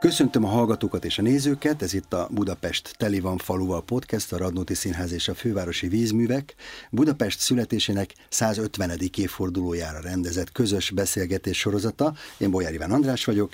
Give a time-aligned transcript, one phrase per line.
[0.00, 4.36] Köszöntöm a hallgatókat és a nézőket, ez itt a Budapest Teli van faluval podcast, a
[4.36, 6.54] Radnóti Színház és a Fővárosi Vízművek
[6.90, 8.90] Budapest születésének 150.
[9.16, 12.14] évfordulójára rendezett közös beszélgetés sorozata.
[12.38, 13.52] Én Bolyár Iván András vagyok.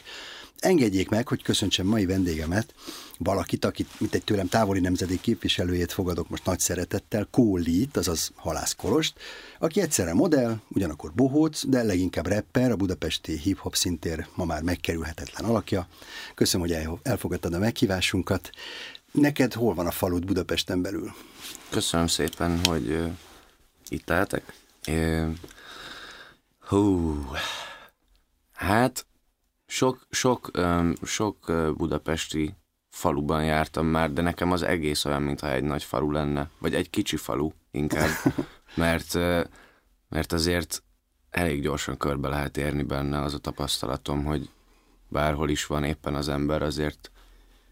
[0.59, 2.75] Engedjék meg, hogy köszöntsem mai vendégemet,
[3.19, 8.73] valakit, akit, mint egy tőlem távoli nemzedék képviselőjét fogadok most nagy szeretettel, Kólit, azaz Halász
[8.73, 9.19] Kolost,
[9.59, 15.51] aki egyszerre modell, ugyanakkor bohóc, de leginkább rapper, a budapesti hip-hop szintér ma már megkerülhetetlen
[15.51, 15.89] alakja.
[16.35, 18.51] Köszönöm, hogy elfogadtad a meghívásunkat.
[19.13, 21.15] Neked hol van a falut Budapesten belül?
[21.71, 23.13] Köszönöm szépen, hogy
[23.89, 24.13] itt.
[24.89, 25.33] Uh,
[26.61, 27.15] hú,
[28.53, 29.07] hát
[29.67, 30.51] sok, sok,
[31.03, 32.55] sok budapesti
[32.89, 36.91] faluban jártam már, de nekem az egész olyan, mintha egy nagy falu lenne, vagy egy
[36.91, 38.11] kicsi falu inkább,
[38.75, 39.15] mert,
[40.09, 40.83] mert azért
[41.31, 44.51] elég gyorsan körbe lehet érni benne az a tapasztalatom, hogy
[45.09, 47.11] bárhol is van éppen az ember, azért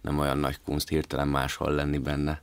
[0.00, 2.42] nem olyan nagy kunst hirtelen máshol lenni benne.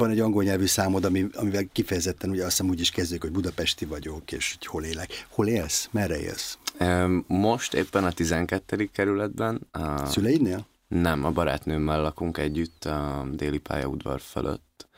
[0.00, 3.30] Van egy angol nyelvű számod, ami, amivel kifejezetten ugye azt hiszem úgy is kezdjük, hogy
[3.30, 5.26] budapesti vagyok, és hogy hol élek.
[5.28, 5.88] Hol élsz?
[5.90, 6.58] Merre élsz?
[7.26, 8.88] Most éppen a 12.
[8.92, 9.60] kerületben.
[9.70, 10.06] A...
[10.06, 10.66] Szüleidnél?
[10.88, 14.88] Nem, a barátnőmmel lakunk együtt a déli pályaudvar fölött.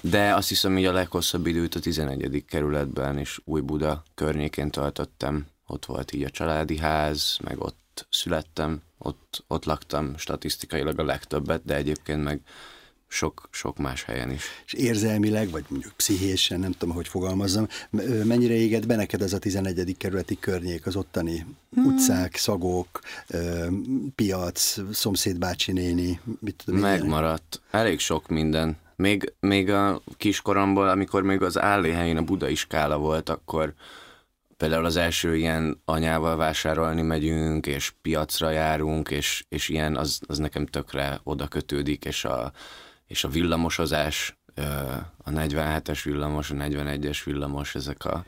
[0.00, 2.44] De azt hiszem, hogy a leghosszabb időt a 11.
[2.48, 5.46] kerületben és Új Buda környékén töltöttem.
[5.66, 11.64] Ott volt így a családi ház, meg ott születtem, ott, ott laktam statisztikailag a legtöbbet,
[11.64, 12.40] de egyébként meg
[13.12, 14.44] sok, sok más helyen is.
[14.66, 17.68] És érzelmileg, vagy mondjuk pszichésen, nem tudom, hogy fogalmazzam,
[18.24, 19.96] mennyire éget be neked ez a 11.
[19.98, 21.84] kerületi környék, az ottani hmm.
[21.84, 23.00] utcák, szagok,
[24.14, 27.60] piac, szomszédbácsi néni, mit tudom Megmaradt.
[27.70, 27.84] Ilyen?
[27.84, 28.76] Elég sok minden.
[28.96, 33.74] Még, még a kiskoromból, amikor még az helyén a budai skála volt, akkor
[34.56, 40.38] például az első ilyen anyával vásárolni megyünk, és piacra járunk, és, és ilyen, az, az
[40.38, 42.52] nekem tökre oda kötődik, és a,
[43.12, 44.38] és a villamosozás,
[45.24, 48.24] a 47-es villamos, a 41-es villamos, ezek a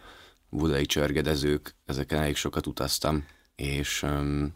[0.48, 4.54] budai csörgedezők, ezeken elég sokat utaztam, és um,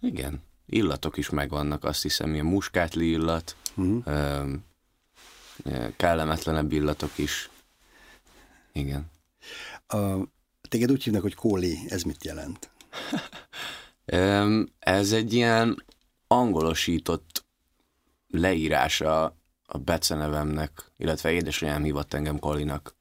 [0.00, 4.06] igen, illatok is megvannak, azt hiszem, ilyen muskátli illat, uh-huh.
[4.06, 4.64] um,
[5.96, 7.50] kellemetlenebb illatok is.
[8.72, 9.10] Igen.
[9.86, 9.96] A,
[10.68, 12.70] téged úgy hívnak, hogy kóli, ez mit jelent?
[14.12, 15.84] um, ez egy ilyen
[16.26, 17.44] angolosított
[18.26, 22.94] leírása a becenevemnek, illetve édesanyám hívott engem Kolinak.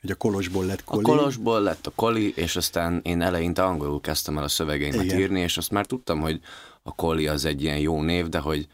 [0.00, 1.02] Hogy a Kolosból lett Koli?
[1.02, 5.18] A Kolosból lett a Koli, és aztán én eleinte angolul kezdtem el a szövegeimet Igen.
[5.18, 6.40] írni, és azt már tudtam, hogy
[6.82, 8.66] a Koli az egy ilyen jó név, de hogy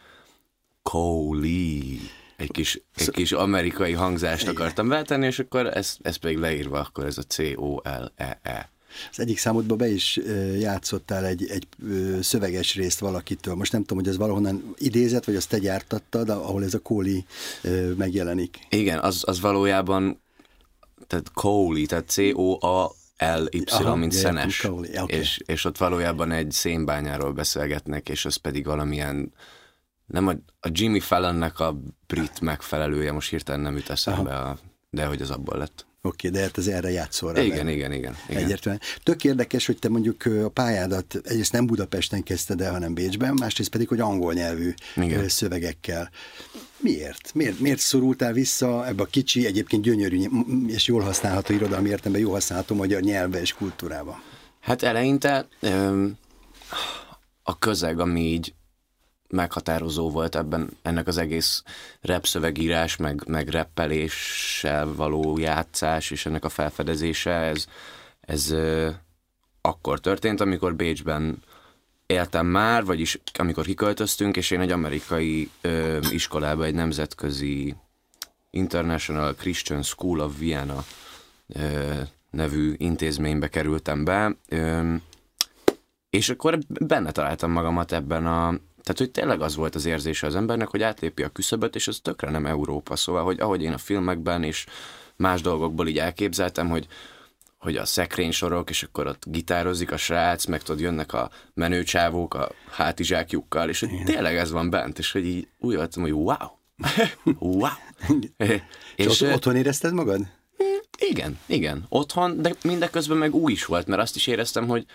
[0.82, 2.00] Koli,
[2.37, 4.55] egy kis, egy kis amerikai hangzást Igen.
[4.55, 8.72] akartam betenni, és akkor ez, ez pedig leírva, akkor ez a C-O-L-E-E.
[9.10, 10.21] Az egyik számodban be is
[10.59, 11.66] játszottál egy, egy
[12.21, 13.55] szöveges részt valakitől.
[13.55, 17.25] Most nem tudom, hogy ez valahonnan idézett, vagy azt te gyártattad, ahol ez a kóli
[17.97, 18.59] megjelenik.
[18.69, 20.22] Igen, az, az valójában
[21.06, 24.65] tehát kóli, tehát C-O-A-L-Y, Aha, mint szenes.
[24.65, 25.19] Okay.
[25.19, 29.32] És, és ott valójában egy szénbányáról beszélgetnek, és az pedig valamilyen
[30.06, 34.59] nem a, a Jimmy Fallonnek a brit megfelelője, most hirtelen nem jut eszembe, a,
[34.91, 35.87] de hogy az abból lett.
[36.07, 37.43] Oké, de hát az erre játszol rá.
[37.43, 38.43] Igen, igen, igen, igen.
[38.43, 38.83] Egyértelműen.
[39.03, 43.71] Tök érdekes, hogy te mondjuk a pályádat egyrészt nem Budapesten kezdted el, hanem Bécsben, másrészt
[43.71, 45.29] pedig, hogy angol nyelvű igen.
[45.29, 46.11] szövegekkel.
[46.79, 47.35] Miért?
[47.35, 47.61] miért?
[47.61, 50.21] Miért szorultál vissza ebbe a kicsi, egyébként gyönyörű
[50.67, 54.23] és jól használható irodalmi értelemben jól használható magyar nyelvbe és kultúrába?
[54.61, 55.49] Hát eleinte
[57.43, 58.55] a közeg, ami így
[59.34, 61.62] meghatározó volt ebben ennek az egész
[62.00, 67.67] rap szövegírás, meg, meg reppeléssel való játszás, és ennek a felfedezése, ez,
[68.21, 68.91] ez ö,
[69.61, 71.43] akkor történt, amikor Bécsben
[72.06, 77.75] éltem már, vagyis amikor kiköltöztünk, és én egy amerikai ö, iskolába, egy nemzetközi
[78.50, 80.84] International Christian School of Vienna
[81.49, 82.00] ö,
[82.31, 84.94] nevű intézménybe kerültem be, ö,
[86.14, 90.37] és akkor benne találtam magamat ebben a, tehát, hogy tényleg az volt az érzése az
[90.37, 92.97] embernek, hogy átlépi a küszöböt, és az tökre nem Európa.
[92.97, 94.67] Szóval, hogy ahogy én a filmekben és
[95.17, 96.87] más dolgokból így elképzeltem, hogy
[97.59, 97.85] hogy a
[98.31, 103.81] sorok, és akkor ott gitározik a srác, meg tudod, jönnek a menőcsávók a hátizsákjukkal, és
[103.81, 106.37] hogy tényleg ez van bent, és hogy így úgy voltam, hogy wow,
[107.59, 107.69] wow.
[108.37, 108.61] és,
[108.97, 110.21] és otthon érezted magad?
[110.99, 114.87] Igen, igen, otthon, de mindeközben meg új is volt, mert azt is éreztem, hogy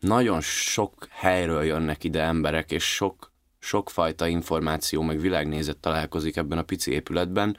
[0.00, 6.62] nagyon sok helyről jönnek ide emberek, és sok, sokfajta információ, meg világnézet találkozik ebben a
[6.62, 7.56] pici épületben,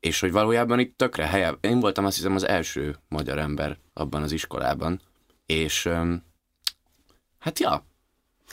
[0.00, 1.54] és hogy valójában itt tökre helye.
[1.60, 5.00] Én voltam azt hiszem az első magyar ember abban az iskolában,
[5.46, 5.88] és
[7.38, 7.84] hát ja,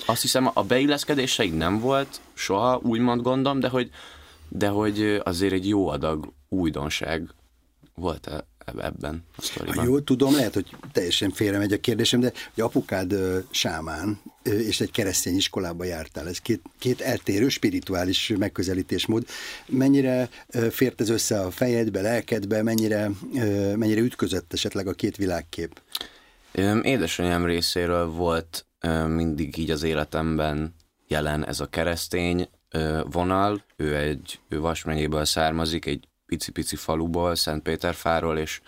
[0.06, 3.90] Azt hiszem, a beilleszkedéseig nem volt soha, úgymond gondom, de hogy,
[4.50, 7.30] de hogy azért egy jó adag újdonság
[7.96, 9.78] volt ebben a sztoriban.
[9.78, 13.16] Ha jól tudom, lehet, hogy teljesen félre megy a kérdésem, de hogy apukád
[13.50, 16.28] sámán, és egy keresztény iskolába jártál.
[16.28, 19.26] Ez két, két eltérő spirituális megközelítésmód.
[19.66, 20.30] Mennyire
[20.70, 23.10] fért ez össze a fejedbe, lelkedbe, mennyire,
[23.76, 25.82] mennyire ütközött esetleg a két világkép?
[26.82, 28.66] Édesanyám részéről volt
[29.08, 30.76] mindig így az életemben
[31.08, 32.50] jelen ez a keresztény
[33.04, 33.64] vonal.
[33.76, 38.62] Ő egy ő Vas megyéből származik, egy pici-pici faluból, Szentpéterfáról, és,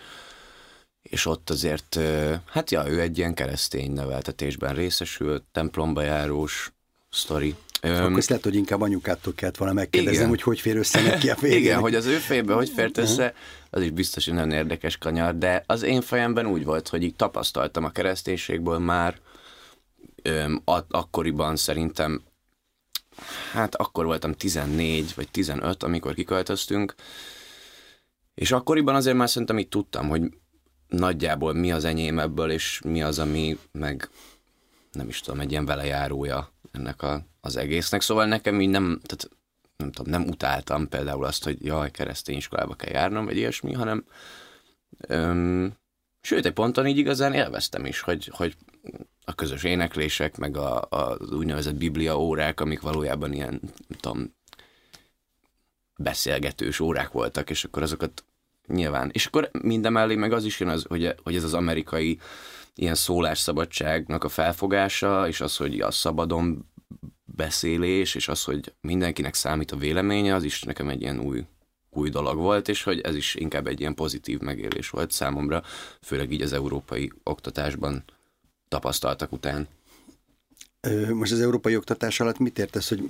[1.02, 1.98] és ott azért,
[2.50, 6.72] hát ja, ő egy ilyen keresztény neveltetésben részesült, templomba járós
[7.10, 7.54] sztori.
[7.80, 10.28] Akkor ezt lehet, hogy inkább anyukától kellett volna megkérdezem, igen.
[10.28, 11.58] hogy hogy fér össze neki a végén.
[11.58, 13.34] Igen, hogy az ő fejbe hogy fért össze,
[13.70, 17.14] az is biztos, hogy nagyon érdekes kanyar, de az én fejemben úgy volt, hogy így
[17.14, 19.18] tapasztaltam a kereszténységből már,
[20.22, 22.22] öm, akkoriban szerintem,
[23.52, 26.94] hát akkor voltam 14 vagy 15, amikor kiköltöztünk,
[28.36, 30.22] és akkoriban azért már szerintem így tudtam, hogy
[30.88, 34.08] nagyjából mi az enyém ebből, és mi az, ami meg
[34.92, 38.00] nem is tudom, egy ilyen velejárója ennek a, az egésznek.
[38.00, 39.30] Szóval nekem így nem, tehát
[39.76, 44.04] nem tudom, nem utáltam például azt, hogy jaj, keresztény iskolába kell járnom, vagy ilyesmi, hanem
[44.98, 45.74] öm,
[46.20, 48.56] sőt, egy ponton így igazán élveztem is, hogy, hogy
[49.24, 54.34] a közös éneklések, meg a, a, az úgynevezett biblia órák, amik valójában ilyen, nem tudom,
[55.96, 58.24] beszélgetős órák voltak, és akkor azokat
[58.66, 59.10] nyilván.
[59.12, 62.18] És akkor mindemellé meg az is jön, az, hogy, hogy ez az amerikai
[62.74, 66.70] ilyen szólásszabadságnak a felfogása, és az, hogy a szabadon
[67.24, 71.44] beszélés, és az, hogy mindenkinek számít a véleménye, az is nekem egy ilyen új,
[71.90, 75.62] új dolog volt, és hogy ez is inkább egy ilyen pozitív megélés volt számomra,
[76.02, 78.04] főleg így az európai oktatásban
[78.68, 79.68] tapasztaltak után.
[81.12, 83.08] Most az európai oktatás alatt mit értesz, hogy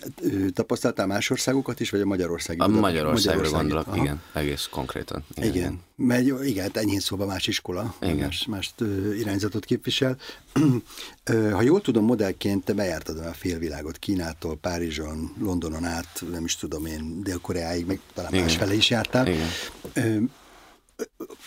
[0.54, 2.60] tapasztaltál más országokat is, vagy a Magyarországi?
[2.60, 3.96] A Magyarországra gondolok, Aha.
[3.96, 5.24] igen, egész konkrétan.
[5.34, 5.56] Igen, igen.
[5.56, 5.80] igen.
[5.96, 8.16] mert igen, hát enyhén szóval más iskola, igen.
[8.16, 8.74] más, más
[9.18, 10.16] irányzatot képvisel.
[11.52, 16.86] Ha jól tudom, modellként te bejártad a félvilágot, Kínától, Párizson, Londonon át, nem is tudom
[16.86, 19.26] én, Dél-Koreáig, meg talán másfele is jártál.
[19.26, 20.30] Igen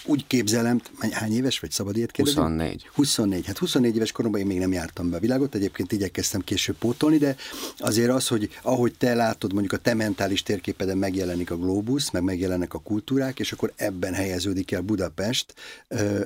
[0.05, 0.81] úgy képzelem,
[1.11, 2.41] hány éves vagy szabad ilyet kérdezni?
[2.41, 2.87] 24.
[2.93, 3.45] 24.
[3.45, 7.17] Hát 24 éves koromban én még nem jártam be a világot, egyébként igyekeztem később pótolni,
[7.17, 7.35] de
[7.77, 12.23] azért az, hogy ahogy te látod, mondjuk a te mentális térképeden megjelenik a globus, meg
[12.23, 15.53] megjelennek a kultúrák, és akkor ebben helyeződik el Budapest,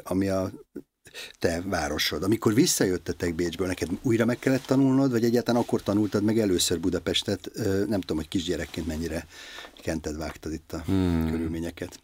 [0.04, 0.52] ami a
[1.40, 2.24] te városod.
[2.24, 7.52] Amikor visszajöttetek Bécsből, neked újra meg kellett tanulnod, vagy egyáltalán akkor tanultad meg először Budapestet?
[7.88, 9.28] Nem tudom, hogy kisgyerekként mennyire
[9.82, 11.30] kented, vágtad itt a hmm.
[11.32, 12.03] körülményeket.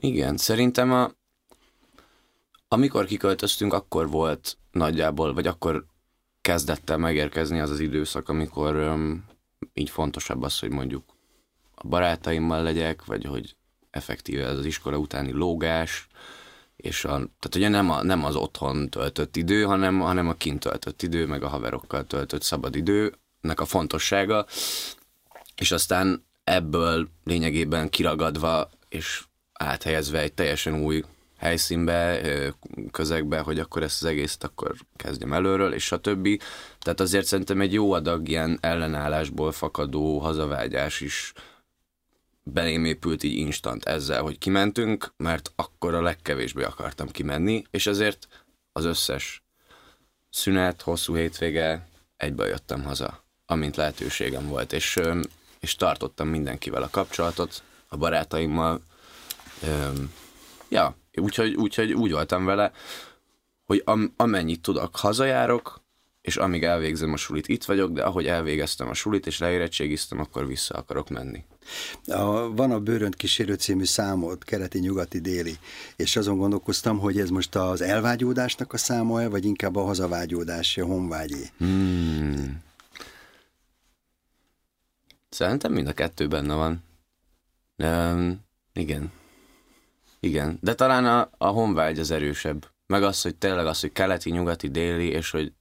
[0.00, 1.10] Igen, szerintem a,
[2.68, 5.84] amikor kiköltöztünk, akkor volt nagyjából, vagy akkor
[6.40, 9.24] kezdett el megérkezni az az időszak, amikor um,
[9.72, 11.04] így fontosabb az, hogy mondjuk
[11.74, 13.56] a barátaimmal legyek, vagy hogy
[13.90, 16.08] effektíve ez az iskola utáni lógás,
[16.76, 20.60] és a, tehát ugye nem, a, nem az otthon töltött idő, hanem, hanem a kint
[20.60, 24.46] töltött idő, meg a haverokkal töltött szabad időnek a fontossága,
[25.56, 29.24] és aztán ebből lényegében kiragadva, és
[29.62, 31.02] áthelyezve egy teljesen új
[31.38, 32.20] helyszínbe,
[32.90, 36.38] közegbe, hogy akkor ezt az egészet akkor kezdjem előről, és a.
[36.78, 41.32] Tehát azért szerintem egy jó adag ilyen ellenállásból fakadó hazavágyás is
[42.42, 48.28] belém épült így instant ezzel, hogy kimentünk, mert akkor a legkevésbé akartam kimenni, és ezért
[48.72, 49.42] az összes
[50.30, 55.00] szünet, hosszú hétvége egybe jöttem haza, amint lehetőségem volt, és,
[55.60, 58.80] és tartottam mindenkivel a kapcsolatot, a barátaimmal,
[60.68, 62.72] ja, úgyhogy, úgyhogy úgy voltam vele,
[63.64, 65.82] hogy am, amennyit tudok, hazajárok,
[66.22, 70.46] és amíg elvégzem a sulit, itt vagyok, de ahogy elvégeztem a sulit, és leérettségiztem, akkor
[70.46, 71.44] vissza akarok menni.
[72.06, 75.58] A, van a Bőrönt kísérő című számod, keleti, nyugati, déli,
[75.96, 80.84] és azon gondolkoztam, hogy ez most az elvágyódásnak a száma vagy inkább a hazavágyódás, a
[80.84, 81.50] honvágyé?
[81.58, 82.62] Hmm.
[85.28, 86.82] Szerintem mind a kettő benne van.
[87.76, 88.40] Um,
[88.72, 89.12] igen.
[90.26, 92.70] Igen, de talán a, a honvágy az erősebb.
[92.86, 95.52] Meg az, hogy tényleg az, hogy keleti, nyugati, déli, és hogy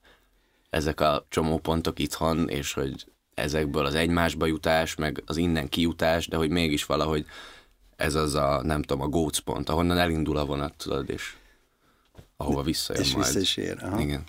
[0.70, 6.38] ezek a csomópontok itthon, és hogy ezekből az egymásba jutás, meg az innen kijutás, de
[6.38, 7.26] hogy mégis valahogy
[7.96, 11.36] ez az a, nem tudom, a gócpont, ahonnan elindul a vonat, tudod, és
[12.42, 13.26] ahova visszajön És majd.
[13.26, 13.78] vissza is ér.
[13.84, 14.02] Aha.
[14.02, 14.24] Igen.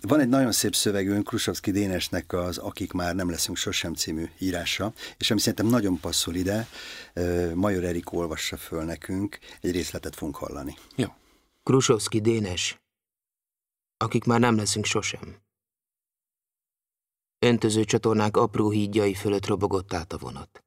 [0.00, 4.92] Van egy nagyon szép szövegünk Krusovszki Dénesnek az Akik már nem leszünk sosem című írása,
[5.16, 6.66] és ami szerintem nagyon passzol ide,
[7.54, 10.76] Major Erik olvassa föl nekünk, egy részletet fogunk hallani.
[10.96, 11.08] Jó.
[11.62, 12.80] Krusovszki Dénes.
[13.96, 15.36] Akik már nem leszünk sosem.
[17.38, 20.64] Öntöző csatornák apró hídjai fölött robogott át a vonat.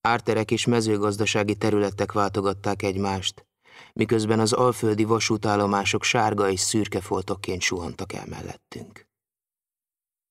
[0.00, 3.46] Árterek és mezőgazdasági területek váltogatták egymást,
[3.92, 9.06] miközben az alföldi vasútállomások sárga és szürke foltokként suhantak el mellettünk.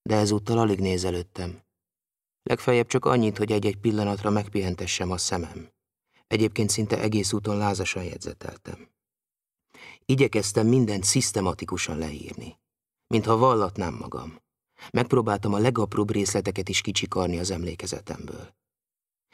[0.01, 1.63] De ezúttal alig nézelődtem.
[2.43, 5.69] Legfeljebb csak annyit, hogy egy-egy pillanatra megpihentessem a szemem.
[6.27, 8.89] Egyébként szinte egész úton lázasan jegyzeteltem.
[10.05, 12.59] Igyekeztem mindent szisztematikusan leírni,
[13.07, 14.41] mintha vallatnám magam.
[14.91, 18.55] Megpróbáltam a legapróbb részleteket is kicsikarni az emlékezetemből.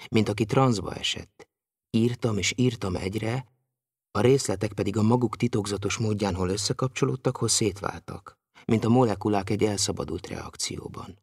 [0.10, 1.48] Mint aki transzba esett.
[1.90, 3.57] Írtam és írtam egyre,
[4.18, 9.64] a részletek pedig a maguk titokzatos módján hol összekapcsolódtak, hol szétváltak, mint a molekulák egy
[9.64, 11.20] elszabadult reakcióban.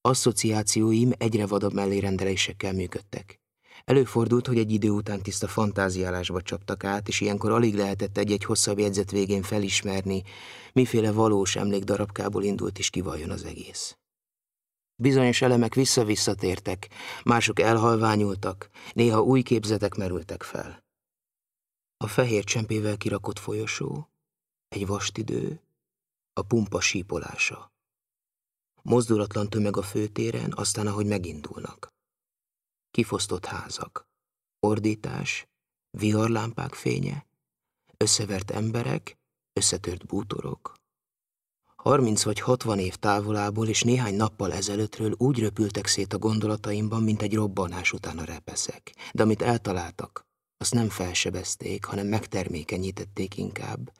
[0.00, 3.40] Asszociációim egyre vadabb mellérendelésekkel működtek.
[3.84, 8.78] Előfordult, hogy egy idő után tiszta fantáziálásba csaptak át, és ilyenkor alig lehetett egy-egy hosszabb
[8.78, 10.22] jegyzet végén felismerni,
[10.72, 13.96] miféle valós emlékdarabkából indult is kivajon az egész.
[14.96, 16.88] Bizonyos elemek vissza-visszatértek,
[17.24, 20.82] mások elhalványultak, néha új képzetek merültek fel.
[22.02, 24.08] A fehér csempével kirakott folyosó,
[24.68, 25.62] egy vastidő,
[26.32, 27.72] a pumpa sípolása.
[28.82, 31.88] Mozdulatlan tömeg a főtéren, aztán ahogy megindulnak.
[32.90, 34.06] Kifosztott házak,
[34.60, 35.46] ordítás,
[35.90, 37.26] viharlámpák fénye,
[37.96, 39.18] összevert emberek,
[39.52, 40.74] összetört bútorok.
[41.76, 47.22] Harminc vagy hatvan év távolából és néhány nappal ezelőttről úgy röpültek szét a gondolataimban, mint
[47.22, 50.30] egy robbanás után a repeszek, de amit eltaláltak,
[50.62, 53.92] azt nem felsebezték, hanem megtermékenyítették inkább,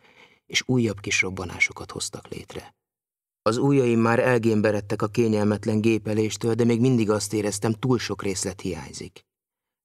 [0.47, 2.75] és újabb kis robbanásokat hoztak létre.
[3.42, 8.61] Az ujjaim már elgémberedtek a kényelmetlen gépeléstől, de még mindig azt éreztem, túl sok részlet
[8.61, 9.26] hiányzik.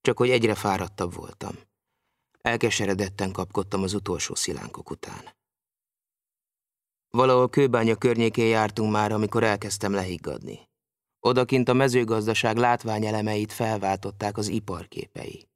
[0.00, 1.54] Csak hogy egyre fáradtabb voltam.
[2.40, 5.36] Elkeseredetten kapkodtam az utolsó szilánkok után.
[7.08, 10.68] Valahol kőbánya környékén jártunk már, amikor elkezdtem lehiggadni.
[11.20, 15.47] Odakint a mezőgazdaság látványelemeit felváltották az iparképei.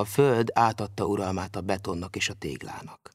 [0.00, 3.10] A föld átadta uralmát a betonnak és a téglának.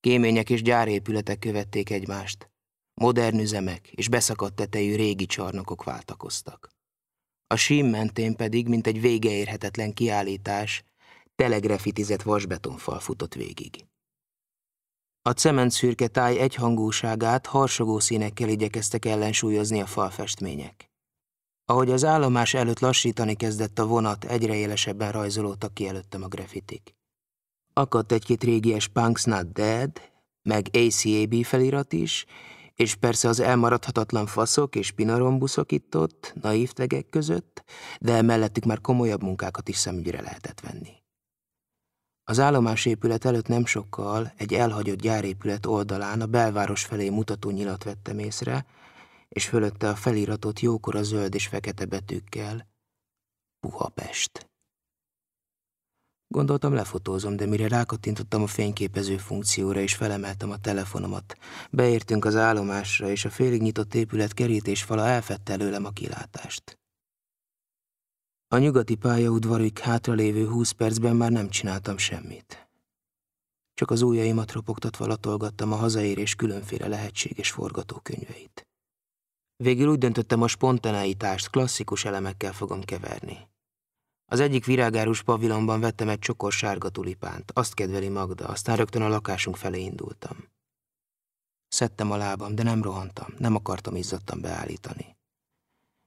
[0.00, 2.50] Kémények és gyárépületek követték egymást,
[2.94, 6.68] modern üzemek és beszakadt tetejű régi csarnokok váltakoztak.
[7.46, 10.84] A sím mentén pedig, mint egy végeérhetetlen kiállítás,
[11.34, 13.84] telegrafitizett vasbetonfal futott végig.
[15.22, 20.90] A cement szürke táj egyhangúságát harsogó színekkel igyekeztek ellensúlyozni a falfestmények.
[21.68, 26.94] Ahogy az állomás előtt lassítani kezdett a vonat, egyre élesebben rajzolódtak ki előttem a grafitik.
[27.72, 29.90] Akadt egy-két régies Punks Not Dead,
[30.42, 32.26] meg ACAB felirat is,
[32.74, 37.64] és persze az elmaradhatatlan faszok és pinarombuszok itt-ott, naív tegek között,
[38.00, 40.92] de mellettük már komolyabb munkákat is szemügyre lehetett venni.
[42.24, 48.18] Az állomásépület előtt nem sokkal egy elhagyott gyárépület oldalán a belváros felé mutató nyilat vettem
[48.18, 48.66] észre,
[49.36, 52.68] és fölötte a feliratot jókora zöld és fekete betűkkel
[53.60, 54.50] Puhapest.
[56.28, 61.36] Gondoltam, lefotózom, de mire rákattintottam a fényképező funkcióra, és felemeltem a telefonomat.
[61.70, 66.78] Beértünk az állomásra, és a félig nyitott épület kerítésfala elfette előlem a kilátást.
[68.48, 72.68] A nyugati pályaudvarig hátralévő húsz percben már nem csináltam semmit.
[73.74, 78.66] Csak az ujjaimat ropogtatva latolgattam a hazaérés különféle lehetséges forgatókönyveit.
[79.56, 83.48] Végül úgy döntöttem, a spontaneitást klasszikus elemekkel fogom keverni.
[84.24, 89.08] Az egyik virágárus pavilonban vettem egy csokor sárga tulipánt, azt kedveli Magda, aztán rögtön a
[89.08, 90.36] lakásunk felé indultam.
[91.68, 95.16] Szedtem a lábam, de nem rohantam, nem akartam izzadtan beállítani.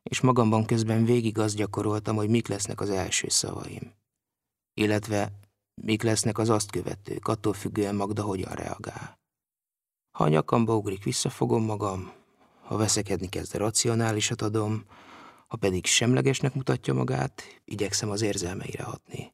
[0.04, 3.94] És magamban közben végig azt gyakoroltam, hogy mik lesznek az első szavaim.
[4.74, 5.32] Illetve
[5.82, 9.20] mik lesznek az azt követők, attól függően Magda hogyan reagál.
[10.18, 12.19] Ha a nyakamba ugrik, visszafogom magam,
[12.70, 14.86] ha veszekedni kezd, racionálisat adom,
[15.48, 19.34] ha pedig semlegesnek mutatja magát, igyekszem az érzelmeire hatni.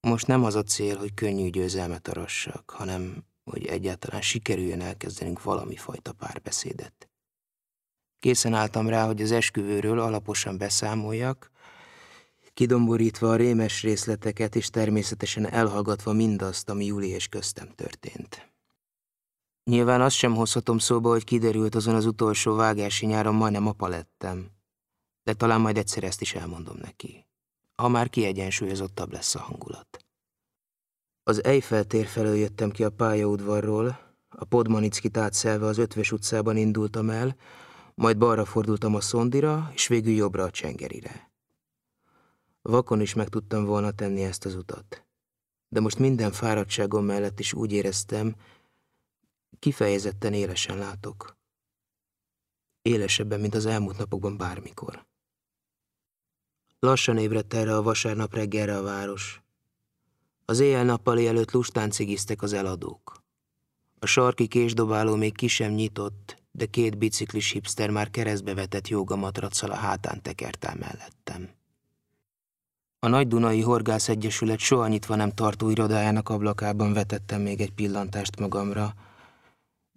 [0.00, 5.76] Most nem az a cél, hogy könnyű győzelmet arassak, hanem hogy egyáltalán sikerüljön elkezdenünk valami
[5.76, 7.10] fajta párbeszédet.
[8.18, 11.50] Készen álltam rá, hogy az esküvőről alaposan beszámoljak,
[12.54, 18.51] kidomborítva a rémes részleteket és természetesen elhallgatva mindazt, ami Júli és köztem történt.
[19.64, 24.60] Nyilván azt sem hozhatom szóba, hogy kiderült azon az utolsó vágási nyáron majdnem apa lettem
[25.22, 27.26] de talán majd egyszer ezt is elmondom neki.
[27.74, 30.04] Ha már kiegyensúlyozottabb lesz a hangulat.
[31.22, 37.10] Az Eiffel tér felől jöttem ki a pályaudvarról, a Podmanickit átszelve az Ötvös utcában indultam
[37.10, 37.36] el,
[37.94, 41.30] majd balra fordultam a Szondira, és végül jobbra a Csengerire.
[42.62, 45.04] Vakon is meg tudtam volna tenni ezt az utat.
[45.68, 48.34] De most minden fáradtságom mellett is úgy éreztem,
[49.62, 51.36] kifejezetten élesen látok.
[52.82, 55.06] Élesebben, mint az elmúlt napokban bármikor.
[56.78, 59.42] Lassan ébredt erre a vasárnap reggelre a város.
[60.44, 63.22] Az éjjel-nappali előtt lustán cigiztek az eladók.
[63.98, 69.70] A sarki késdobáló még ki sem nyitott, de két biciklis hipster már keresztbe vetett jogamatraccal
[69.70, 71.50] a hátán tekert el mellettem.
[72.98, 78.38] A Nagy Dunai Horgász Egyesület soha nyitva nem tartó irodájának ablakában vetettem még egy pillantást
[78.38, 78.94] magamra,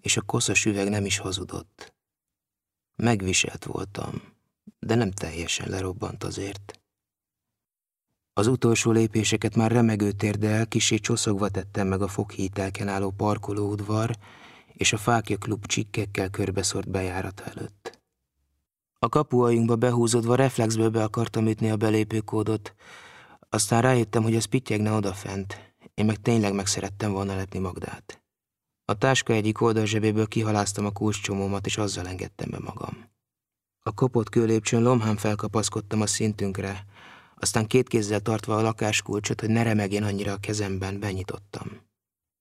[0.05, 1.93] és a koszos üveg nem is hazudott.
[2.95, 4.21] Megviselt voltam,
[4.79, 6.79] de nem teljesen lerobbant azért.
[8.33, 14.15] Az utolsó lépéseket már remegő térdel kisé csoszogva tettem meg a foghítelken álló parkolóudvar
[14.73, 17.99] és a Fákja Klub csikkekkel körbeszort bejárat előtt.
[18.99, 22.75] A kapuainkba behúzódva reflexből be akartam ütni a belépőkódot,
[23.49, 28.24] aztán rájöttem, hogy az pittyegne odafent, én meg tényleg meg szerettem volna lepni Magdát.
[28.85, 33.09] A táska egyik oldalzsebéből kihaláztam a kulcscsomómat, és azzal engedtem be magam.
[33.79, 36.85] A kopott kőlépcsőn lomhán felkapaszkodtam a szintünkre,
[37.35, 41.67] aztán két kézzel tartva a lakáskulcsot, hogy ne remegjen annyira a kezemben, benyitottam.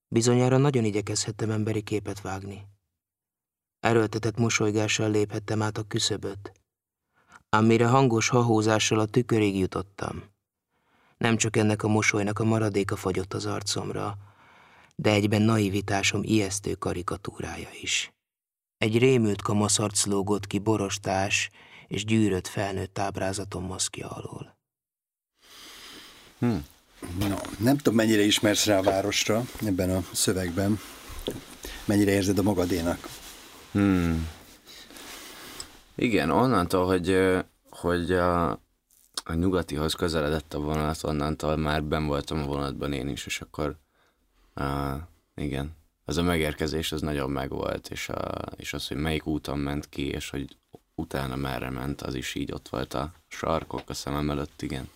[0.09, 2.67] Bizonyára nagyon igyekezhettem emberi képet vágni.
[3.81, 6.53] Erőltetett mosolygással léphettem át a küszöböt.
[7.49, 10.23] Ám mire hangos hahózással a tükörig jutottam.
[11.17, 14.17] Nem csak ennek a mosolynak a maradéka fagyott az arcomra,
[14.95, 18.13] de egyben naivitásom ijesztő karikatúrája is.
[18.79, 21.51] Egy rémült kamaszarc lógott ki borostás
[21.89, 24.57] és gyűrött felnőtt ábrázatom maszkja alól.
[26.39, 26.65] Hmm.
[27.19, 30.79] No, nem tudom, mennyire ismersz rá a városra ebben a szövegben.
[31.85, 33.09] Mennyire érzed a magadénak?
[33.73, 34.29] Hmm.
[35.95, 37.19] Igen, onnantól, hogy,
[37.71, 38.51] hogy a,
[39.25, 43.77] a nyugatihoz közeledett a vonat, onnantól már ben voltam a vonatban én is, és akkor
[44.57, 45.01] uh,
[45.35, 49.89] igen, az a megérkezés az nagyon megvolt, és, a, és az, hogy melyik úton ment
[49.89, 50.57] ki, és hogy
[50.95, 54.89] utána merre ment, az is így ott volt a sarkok a szemem előtt, igen.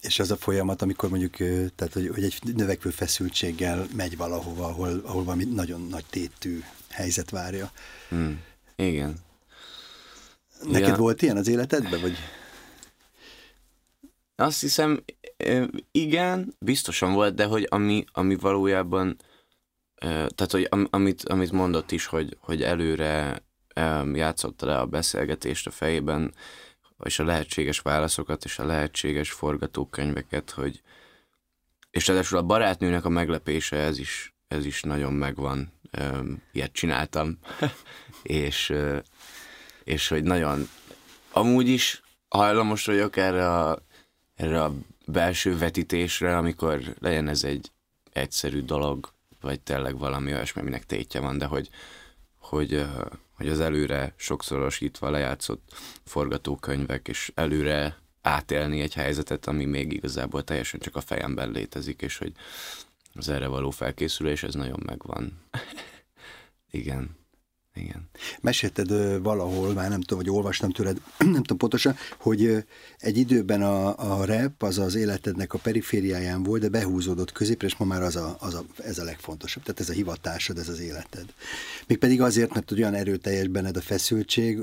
[0.00, 1.36] És az a folyamat, amikor mondjuk,
[1.74, 7.30] tehát, hogy, hogy egy növekvő feszültséggel megy valahova, ahol, ahol valami nagyon nagy tétű helyzet
[7.30, 7.70] várja.
[8.08, 8.42] Hmm.
[8.76, 9.16] Igen.
[10.62, 10.96] Neked ja.
[10.96, 12.16] volt ilyen az életedben, vagy?
[14.40, 15.04] Azt hiszem,
[15.90, 19.16] igen, biztosan volt, de hogy ami, ami valójában,
[20.00, 23.42] tehát hogy amit, amit mondott is, hogy, hogy előre
[24.12, 26.34] játszotta le a beszélgetést a fejében,
[27.04, 30.82] és a lehetséges válaszokat, és a lehetséges forgatókönyveket, hogy
[31.90, 35.72] és ráadásul a barátnőnek a meglepése, ez is, ez is nagyon megvan.
[36.52, 37.38] Ilyet csináltam.
[38.22, 38.72] és,
[39.84, 40.68] és hogy nagyon
[41.32, 43.88] amúgy is hajlamos vagyok erre a,
[44.40, 44.74] erre a
[45.06, 47.70] belső vetítésre, amikor legyen ez egy
[48.12, 51.68] egyszerű dolog, vagy tényleg valami olyasmi, aminek tétje van, de hogy,
[52.38, 52.86] hogy,
[53.32, 55.72] hogy az előre sokszorosítva lejátszott
[56.04, 62.18] forgatókönyvek, és előre átélni egy helyzetet, ami még igazából teljesen csak a fejemben létezik, és
[62.18, 62.32] hogy
[63.14, 65.42] az erre való felkészülés, ez nagyon megvan.
[66.70, 67.19] Igen.
[67.74, 68.10] Igen.
[68.40, 72.64] Mesélted valahol, már nem tudom, hogy olvastam tőled, nem tudom pontosan, hogy
[72.98, 77.76] egy időben a, a rap az az életednek a perifériáján volt, de behúzódott középre, és
[77.76, 79.62] ma már az a, az a, ez a legfontosabb.
[79.62, 81.24] Tehát ez a hivatásod, ez az életed.
[81.86, 84.60] Mégpedig azért, mert olyan erőteljes benned a feszültség,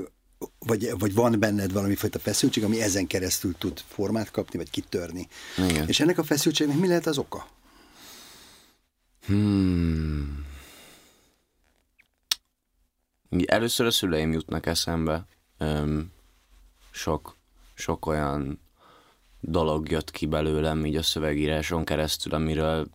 [0.58, 5.28] vagy, vagy van benned valami fajta feszültség, ami ezen keresztül tud formát kapni, vagy kitörni.
[5.68, 5.88] Igen.
[5.88, 7.48] És ennek a feszültségnek mi lehet az oka?
[9.26, 10.46] Hmm.
[13.46, 15.26] Először a szüleim jutnak eszembe.
[15.58, 16.12] Öm,
[16.90, 17.36] sok,
[17.74, 18.60] sok olyan
[19.40, 22.88] dolog jött ki belőlem így a szövegíráson keresztül, amiről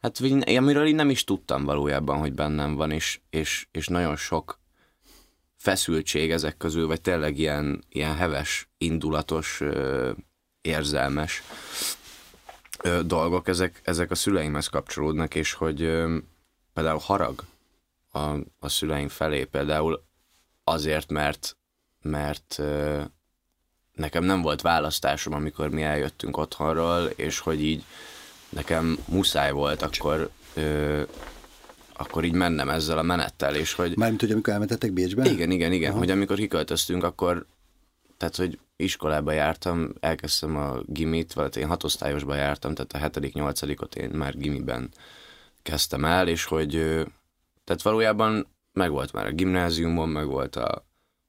[0.00, 0.20] hát
[0.56, 4.58] amiről én nem is tudtam valójában, hogy bennem van, és, és, és nagyon sok
[5.56, 10.12] feszültség ezek közül, vagy tényleg ilyen, ilyen heves, indulatos, ö,
[10.60, 11.42] érzelmes
[12.82, 16.18] ö, dolgok, ezek, ezek a szüleimhez kapcsolódnak, és hogy ö,
[16.72, 17.44] például harag,
[18.14, 20.04] a, a szüleim felé például
[20.64, 21.56] azért, mert,
[22.02, 22.62] mert
[23.92, 27.84] nekem nem volt választásom, amikor mi eljöttünk otthonról, és hogy így
[28.48, 31.02] nekem muszáj volt akkor ö,
[31.96, 33.96] akkor így mennem ezzel a menettel, és hogy...
[33.96, 35.30] Mármint, hogy amikor elmentetek Bécsbe?
[35.30, 35.98] Igen, igen, igen, Aha.
[35.98, 37.46] hogy amikor kiköltöztünk, akkor
[38.16, 43.94] tehát, hogy iskolába jártam, elkezdtem a gimit, vagy én hatosztályosba jártam, tehát a hetedik, nyolcadikot
[43.94, 44.90] én már gimiben
[45.62, 47.04] kezdtem el, és hogy
[47.64, 50.86] tehát valójában megvolt már a gimnáziumon, megvolt a,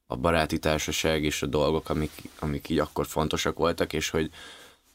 [0.08, 4.32] a baráti társaság és a dolgok, amik, amik így akkor fontosak voltak, és hogy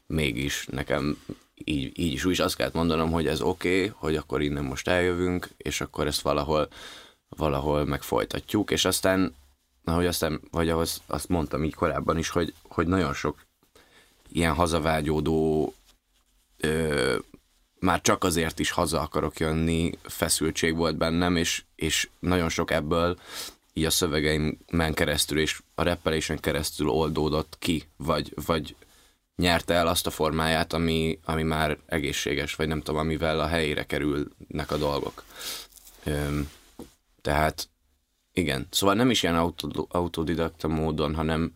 [0.07, 1.23] mégis nekem
[1.55, 4.65] így, így is úgy is azt kellett mondanom, hogy ez oké, okay, hogy akkor innen
[4.65, 6.69] most eljövünk, és akkor ezt valahol
[7.37, 9.35] valahol meg folytatjuk, és aztán,
[9.85, 13.45] ahogy aztán, vagy ahogy azt mondtam így korábban is, hogy, hogy nagyon sok
[14.29, 15.75] ilyen hazavágyódó
[16.57, 17.17] ö,
[17.81, 23.19] már csak azért is haza akarok jönni, feszültség volt bennem, és, és nagyon sok ebből
[23.73, 28.77] így a szövegeimen keresztül és a reppelésen keresztül oldódott ki, vagy, vagy
[29.37, 33.85] nyerte el azt a formáját, ami, ami már egészséges, vagy nem tudom, amivel a helyére
[33.87, 35.25] kerülnek a dolgok.
[36.05, 36.51] Öm,
[37.21, 37.69] tehát
[38.33, 39.53] igen, szóval nem is ilyen
[39.89, 41.53] autodidakta módon, hanem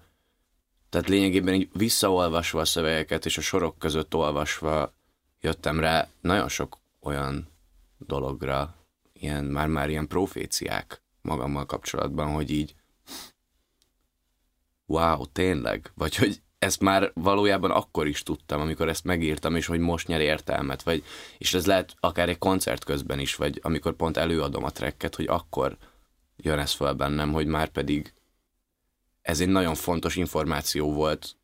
[0.91, 4.95] tehát lényegében így visszaolvasva a szövegeket és a sorok között olvasva
[5.45, 7.49] jöttem rá nagyon sok olyan
[7.99, 8.75] dologra,
[9.13, 12.75] ilyen, már-már ilyen proféciák magammal kapcsolatban, hogy így
[14.87, 15.93] wow, tényleg?
[15.95, 20.21] Vagy hogy ezt már valójában akkor is tudtam, amikor ezt megírtam, és hogy most nyer
[20.21, 21.05] értelmet, vagy,
[21.39, 25.27] és ez lehet akár egy koncert közben is, vagy amikor pont előadom a tracket, hogy
[25.27, 25.77] akkor
[26.37, 28.13] jön ez fel bennem, hogy már pedig
[29.23, 31.37] ez egy nagyon fontos információ volt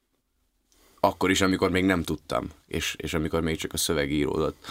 [1.00, 4.66] akkor is, amikor még nem tudtam, és, és amikor még csak a szöveg íródott.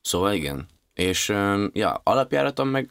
[0.00, 0.66] Szóval igen.
[0.94, 1.28] És
[1.72, 2.90] ja, alapjáraton meg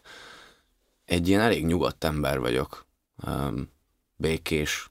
[1.06, 2.86] egy ilyen elég nyugodt ember vagyok.
[3.28, 3.70] Um,
[4.16, 4.90] békés.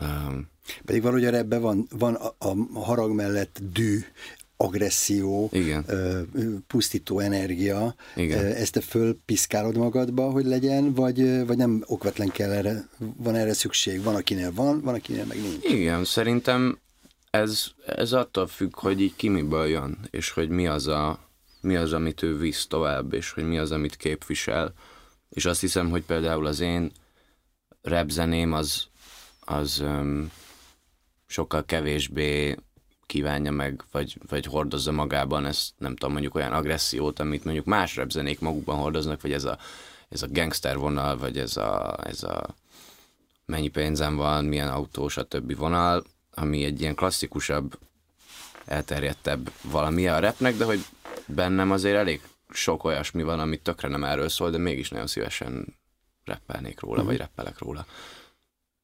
[0.00, 0.48] Um,
[0.84, 3.98] Pedig valahogy ebben van, van a, a harag mellett dű,
[4.60, 5.84] agresszió, Igen.
[6.66, 8.44] pusztító energia, Igen.
[8.44, 14.02] ezt te fölpiszkálod magadba, hogy legyen, vagy, vagy nem okvetlen kell erre, van erre szükség?
[14.02, 15.64] Van, akinél van, van, akinél meg nincs.
[15.64, 16.78] Igen, szerintem
[17.30, 21.18] ez, ez attól függ, hogy így ki miből jön, és hogy mi az, a,
[21.60, 24.72] mi az, amit ő visz tovább, és hogy mi az, amit képvisel.
[25.28, 26.92] És azt hiszem, hogy például az én
[27.82, 28.86] repzeném az,
[29.40, 30.30] az um,
[31.26, 32.56] sokkal kevésbé
[33.08, 37.96] kívánja meg, vagy, vagy hordozza magában ezt, nem tudom, mondjuk olyan agressziót, amit mondjuk más
[37.96, 39.58] repzenék magukban hordoznak, vagy ez a,
[40.08, 42.54] ez a gangster vonal, vagy ez a, ez a
[43.46, 45.56] mennyi pénzem van, milyen autó, stb.
[45.56, 47.78] vonal, ami egy ilyen klasszikusabb,
[48.64, 50.84] elterjedtebb valami a repnek, de hogy
[51.26, 55.76] bennem azért elég sok olyasmi van, amit tökre nem erről szól, de mégis nagyon szívesen
[56.24, 57.08] reppelnék róla, uh-huh.
[57.08, 57.86] vagy reppelek róla.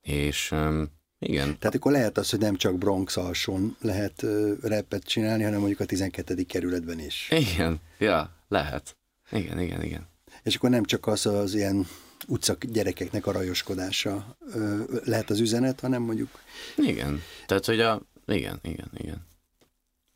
[0.01, 0.91] És um,
[1.25, 1.59] igen.
[1.59, 5.81] Tehát akkor lehet az, hogy nem csak Bronx alsón lehet uh, repet csinálni, hanem mondjuk
[5.81, 6.43] a 12.
[6.43, 7.29] kerületben is.
[7.31, 8.97] Igen, ja, lehet.
[9.31, 10.09] Igen, igen, igen.
[10.43, 11.87] És akkor nem csak az az ilyen
[12.27, 16.29] utcak gyerekeknek a rajoskodása uh, lehet az üzenet, hanem mondjuk...
[16.77, 18.03] Igen, tehát hogy a...
[18.27, 19.27] Igen, igen, igen.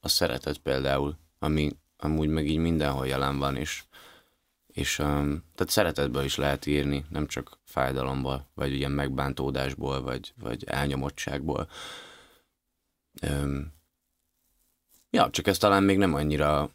[0.01, 3.83] A szeretet például, ami amúgy meg így mindenhol jelen van, és
[4.79, 10.65] és um, tehát szeretetből is lehet írni, nem csak fájdalomból, vagy ilyen megbántódásból, vagy, vagy
[10.65, 11.69] elnyomottságból.
[13.23, 13.73] Um,
[15.11, 16.71] ja, csak ez talán még nem annyira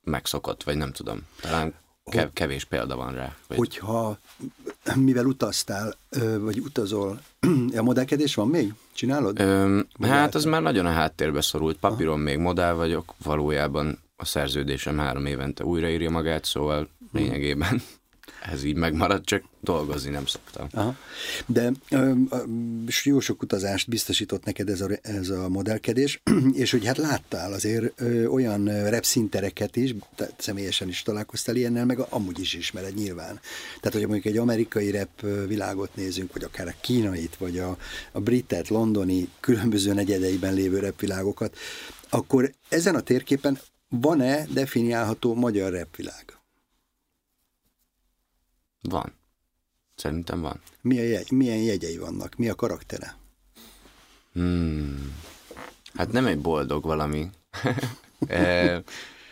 [0.00, 1.26] megszokott, vagy nem tudom.
[1.40, 3.36] Talán kev- kevés példa van rá.
[3.48, 3.56] Vagy...
[3.56, 4.18] Hogyha,
[4.94, 5.94] mivel utaztál,
[6.38, 7.20] vagy utazol,
[7.76, 8.74] a modellkedés van még?
[8.92, 9.40] Csinálod?
[9.40, 11.78] Öm, hát az már nagyon a háttérbe szorult.
[11.78, 12.22] Papíron Aha.
[12.22, 17.82] még modell vagyok, valójában a szerződésem három évente újraírja magát, szóval lényegében
[18.52, 20.66] ez így megmaradt, csak dolgozni nem szoktam.
[20.72, 20.96] Aha.
[21.46, 22.42] De ö, ö,
[23.02, 28.00] jó sok utazást biztosított neked ez a, ez a modellkedés, és hogy hát láttál azért
[28.00, 33.40] ö, olyan repszintereket is, tehát személyesen is találkoztál ilyennel, meg amúgy is ismered nyilván.
[33.80, 37.76] Tehát, hogy mondjuk egy amerikai rep világot nézünk, vagy akár a kínait, vagy a,
[38.12, 41.56] a britet, londoni, különböző negyedeiben lévő repvilágokat,
[42.08, 46.38] akkor ezen a térképen van-e definiálható magyar repvilág?
[48.80, 49.12] Van.
[49.94, 50.60] Szerintem van.
[50.80, 52.36] Milyen, jegy, milyen jegyei vannak?
[52.36, 53.16] Mi a karaktere?
[54.32, 55.16] Hmm.
[55.94, 57.30] Hát nem egy boldog valami.
[58.26, 58.82] e,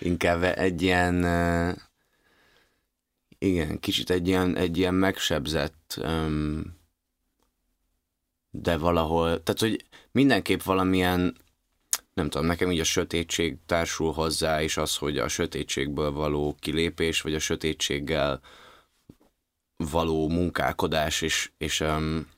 [0.01, 1.77] inkább egy ilyen e,
[3.39, 6.83] igen, kicsit egy ilyen, egy ilyen megsebzett um,
[8.51, 11.37] de valahol, tehát hogy mindenképp valamilyen
[12.15, 17.21] nem tudom, nekem így a sötétség társul hozzá, és az, hogy a sötétségből való kilépés,
[17.21, 18.41] vagy a sötétséggel
[19.77, 22.29] való munkálkodás, és, és um,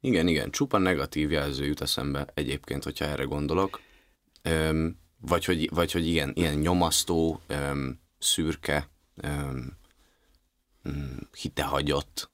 [0.00, 3.80] igen, igen, csupa negatív jelző jut eszembe egyébként, hogyha erre gondolok.
[4.44, 8.88] Um, vagy, hogy, vagy hogy ilyen, ilyen nyomasztó, um, szürke,
[9.22, 9.78] um,
[11.40, 12.31] hitehagyott,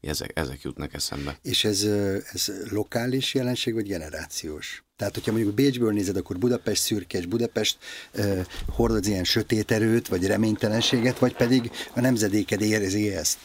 [0.00, 1.38] ezek, ezek jutnak eszembe.
[1.42, 1.82] És ez,
[2.32, 4.84] ez lokális jelenség, vagy generációs?
[4.96, 7.78] Tehát, hogyha mondjuk Bécsből nézed, akkor Budapest szürkés, Budapest
[8.14, 13.38] uh, hordoz ilyen sötét erőt, vagy reménytelenséget, vagy pedig a nemzedéked érzi ezt?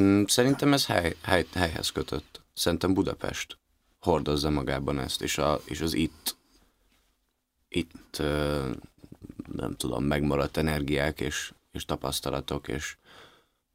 [0.00, 2.40] Mm, szerintem ez hely, hely, helyhez kötött.
[2.54, 3.58] Szerintem Budapest
[4.00, 6.36] hordozza magában ezt, és, a, és az itt,
[7.68, 8.22] itt
[9.52, 12.96] nem tudom, megmaradt energiák és, és tapasztalatok, és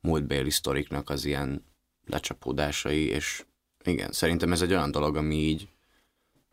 [0.02, 1.66] múltbéli sztoriknak az ilyen
[2.06, 3.46] lecsapódásai, és
[3.84, 5.68] igen, szerintem ez egy olyan dolog, ami így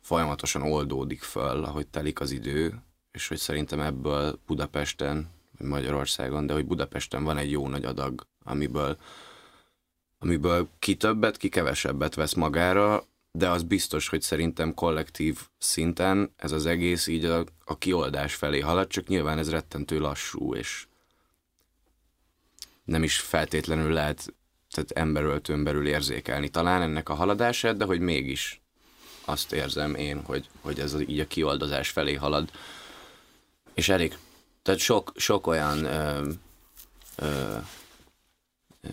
[0.00, 6.52] folyamatosan oldódik föl, ahogy telik az idő, és hogy szerintem ebből Budapesten, vagy Magyarországon, de
[6.52, 8.96] hogy Budapesten van egy jó nagy adag, amiből,
[10.18, 16.52] amiből ki többet, ki kevesebbet vesz magára, de az biztos, hogy szerintem kollektív szinten ez
[16.52, 20.87] az egész így a, a kioldás felé halad, csak nyilván ez rettentő lassú, és
[22.87, 24.35] nem is feltétlenül lehet
[24.70, 28.61] tehát emberöltőn belül érzékelni talán ennek a haladását, de hogy mégis
[29.25, 32.51] azt érzem én, hogy, hogy ez így a kioldozás felé halad.
[33.75, 34.18] És elég,
[34.62, 36.31] tehát sok, sok olyan ö,
[37.16, 37.57] ö,
[38.81, 38.88] ö,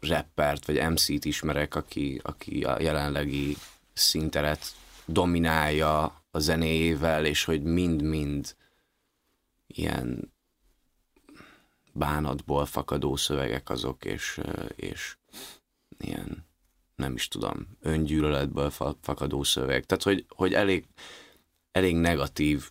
[0.00, 3.56] rappert vagy MC-t ismerek, aki, aki a jelenlegi
[3.92, 4.64] szinteret
[5.04, 8.56] dominálja a zenéjével, és hogy mind-mind
[9.66, 10.32] ilyen
[11.92, 14.40] bánatból fakadó szövegek azok, és,
[14.76, 15.16] és
[15.98, 16.46] ilyen,
[16.96, 19.84] nem is tudom, öngyűlöletből fakadó szöveg.
[19.84, 20.84] Tehát, hogy, hogy elég,
[21.72, 22.70] elég negatív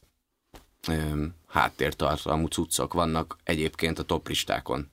[0.88, 4.89] öm, háttértartalmú cuccok vannak egyébként a toplistákon.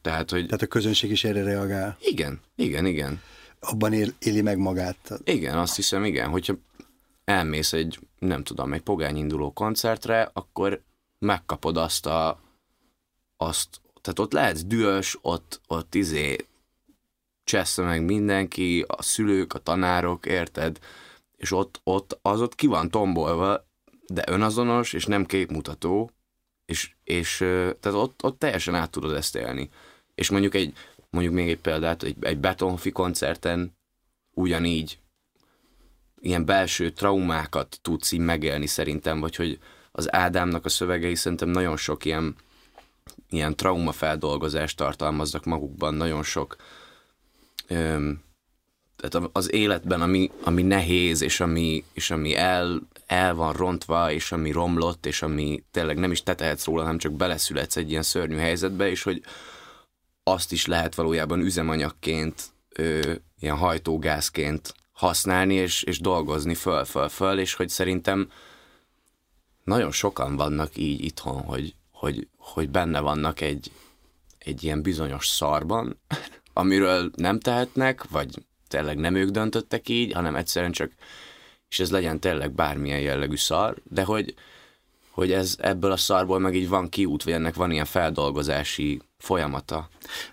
[0.00, 0.44] Tehát, hogy...
[0.44, 1.96] Tehát a közönség is erre reagál.
[2.00, 3.22] Igen, igen, igen.
[3.60, 5.20] Abban él, éli meg magát.
[5.24, 6.30] Igen, azt hiszem, igen.
[6.30, 6.54] Hogyha
[7.24, 10.82] elmész egy, nem tudom, egy pogányinduló koncertre, akkor
[11.18, 12.40] megkapod azt a,
[13.44, 16.46] azt, tehát ott lehet dühös, ott, ott izé
[17.44, 20.78] csessze meg mindenki, a szülők, a tanárok, érted?
[21.36, 23.66] És ott, ott az ott ki van tombolva,
[24.06, 26.10] de önazonos, és nem képmutató,
[26.64, 27.36] és, és
[27.80, 29.70] tehát ott, ott teljesen át tudod ezt élni.
[30.14, 30.72] És mondjuk egy,
[31.10, 33.76] mondjuk még egy példát, egy, egy Betonfi koncerten
[34.34, 34.98] ugyanígy
[36.20, 39.58] ilyen belső traumákat tudsz így megélni szerintem, vagy hogy
[39.92, 42.36] az Ádámnak a szövegei szerintem nagyon sok ilyen
[43.30, 46.56] ilyen traumafeldolgozást tartalmaznak magukban, nagyon sok
[47.68, 48.22] öm,
[48.96, 54.32] tehát az életben, ami, ami nehéz, és ami, és ami el, el van rontva, és
[54.32, 58.02] ami romlott, és ami tényleg nem is te tehetsz róla, hanem csak beleszületsz egy ilyen
[58.02, 59.22] szörnyű helyzetbe, és hogy
[60.22, 67.38] azt is lehet valójában üzemanyagként, ö, ilyen hajtógázként használni, és, és dolgozni föl, föl, föl,
[67.38, 68.30] és hogy szerintem
[69.64, 73.70] nagyon sokan vannak így itthon, hogy, hogy, hogy benne vannak egy,
[74.38, 76.00] egy ilyen bizonyos szarban,
[76.52, 80.92] amiről nem tehetnek, vagy tényleg nem ők döntöttek így, hanem egyszerűen csak,
[81.68, 84.34] és ez legyen tényleg bármilyen jellegű szar, de hogy,
[85.10, 89.88] hogy ez ebből a szarból meg így van kiút, vagy ennek van ilyen feldolgozási folyamata.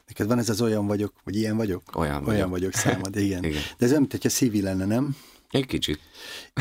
[0.08, 1.82] Neked van ez az olyan vagyok, vagy ilyen vagyok?
[1.94, 2.28] Olyan vagyok.
[2.28, 3.44] Olyan vagyok számad, igen.
[3.50, 3.62] igen.
[3.62, 5.18] De ez olyan, mint hogyha szívi lenne, nem?
[5.50, 6.00] Egy kicsit.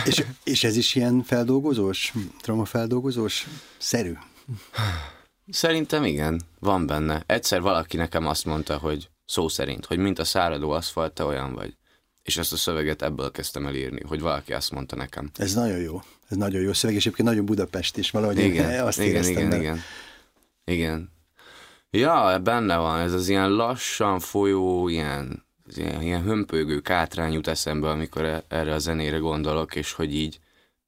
[0.05, 3.47] És, és ez is ilyen feldolgozós, traumafeldolgozós
[3.79, 4.13] szerű?
[5.49, 7.23] Szerintem igen, van benne.
[7.27, 11.55] Egyszer valaki nekem azt mondta, hogy szó szerint, hogy mint a száradó aszfalt, te olyan
[11.55, 11.77] vagy.
[12.23, 15.31] És ezt a szöveget ebből kezdtem el írni, hogy valaki azt mondta nekem.
[15.37, 16.03] Ez nagyon jó.
[16.29, 19.61] Ez nagyon jó szöveg, és egyébként nagyon Budapest is valahogy igen, azt igen, igen, mert...
[19.61, 19.81] igen.
[20.65, 21.11] Igen.
[21.91, 25.45] Ja, benne van, ez az ilyen lassan folyó, ilyen,
[25.77, 30.41] ilyen, ilyen hömpögő kátrány jut eszembe, amikor e- erre a zenére gondolok, és hogy így,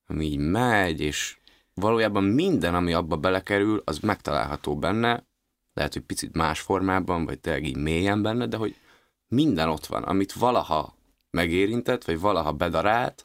[0.06, 1.36] ami így megy, és
[1.74, 5.26] valójában minden, ami abba belekerül, az megtalálható benne,
[5.74, 8.76] lehet, hogy picit más formában, vagy tényleg így mélyen benne, de hogy
[9.28, 10.96] minden ott van, amit valaha
[11.30, 13.24] megérintett, vagy valaha bedarált,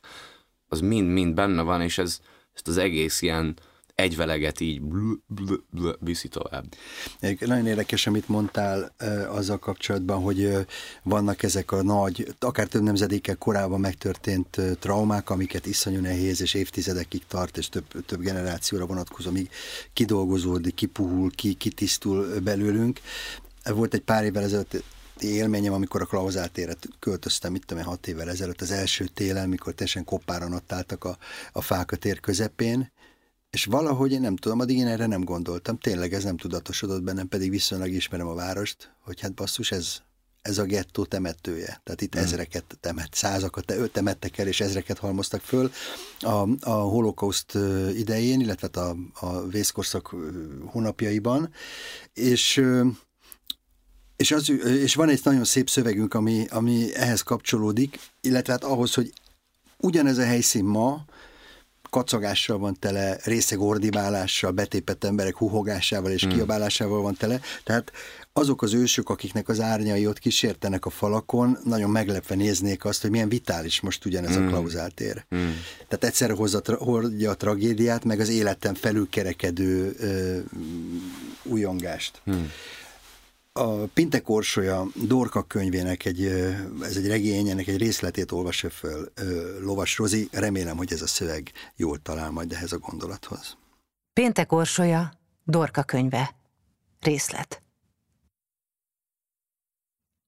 [0.68, 2.22] az mind-mind benne van, és ez,
[2.54, 3.58] ezt az egész ilyen
[3.98, 6.66] egyveleget így bl, bl, bl, viszi tovább.
[7.40, 8.96] Nagyon érdekes, amit mondtál
[9.30, 10.66] azzal kapcsolatban, hogy
[11.04, 17.26] vannak ezek a nagy, akár több nemzedékkel korábban megtörtént traumák, amiket iszonyú nehéz és évtizedekig
[17.28, 19.50] tart, és több, több generációra vonatkozó, amíg
[19.94, 23.00] kidolgozódik, kipuhul, ki, kitisztul belőlünk.
[23.64, 24.84] Volt egy pár évvel ezelőtt
[25.20, 30.04] élményem, amikor a Klauzátére költöztem, itt tudom hat évvel ezelőtt, az első télen, mikor teljesen
[30.04, 31.18] koppáran ott álltak a,
[31.52, 32.92] a fák a tér közepén,
[33.50, 35.78] és valahogy én nem tudom, addig én erre nem gondoltam.
[35.78, 40.02] Tényleg ez nem tudatosodott bennem, pedig viszonylag ismerem a várost, hogy hát basszus, ez,
[40.42, 41.82] ez a gettó temetője.
[41.84, 42.20] Tehát itt mm.
[42.20, 45.72] ezreket temet, százakat temettek el, és ezreket halmoztak föl.
[46.20, 47.58] A, a holokauszt
[47.96, 50.16] idején, illetve hát a, a vészkorszak
[50.66, 51.50] hónapjaiban,
[52.14, 52.64] és
[54.16, 58.94] és, az, és van egy nagyon szép szövegünk, ami, ami ehhez kapcsolódik, illetve hát ahhoz,
[58.94, 59.14] hogy
[59.78, 61.06] ugyanez a helyszín ma,
[61.90, 66.32] kacagással van tele, részeg ordibálással, betépett emberek huhogásával és hmm.
[66.32, 67.40] kiabálásával van tele.
[67.64, 67.92] Tehát
[68.34, 73.12] azok az ősök, akiknek az árnyai ott kísértenek a falakon, nagyon meglepve néznék azt, hogy
[73.12, 74.46] milyen vitális most ugyanez mm.
[74.46, 75.26] a klauzáltér.
[75.36, 75.50] Mm.
[75.88, 80.38] Tehát egyszer hozza, hordja a tragédiát, meg az életem felülkerekedő ö,
[81.44, 82.22] újongást.
[82.32, 82.44] Mm.
[83.58, 86.26] A Pintek Orsolya Dorka könyvének egy,
[86.82, 89.12] ez egy regény, ennek egy részletét olvassa föl
[89.62, 90.30] Lovas Rozi.
[90.32, 93.58] Remélem, hogy ez a szöveg jól talál majd ehhez a gondolathoz.
[94.14, 95.12] Péntek Orsolya,
[95.44, 96.36] Dorka könyve.
[97.00, 97.62] Részlet.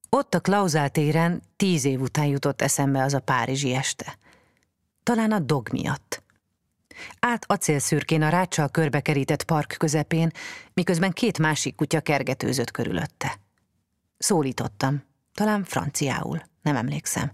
[0.09, 4.17] Ott a Klauzál téren tíz év után jutott eszembe az a párizsi este.
[5.03, 6.23] Talán a dog miatt.
[7.19, 10.31] Át acélszürkén a ráccsal körbekerített park közepén,
[10.73, 13.39] miközben két másik kutya kergetőzött körülötte.
[14.17, 17.31] Szólítottam, talán franciául, nem emlékszem.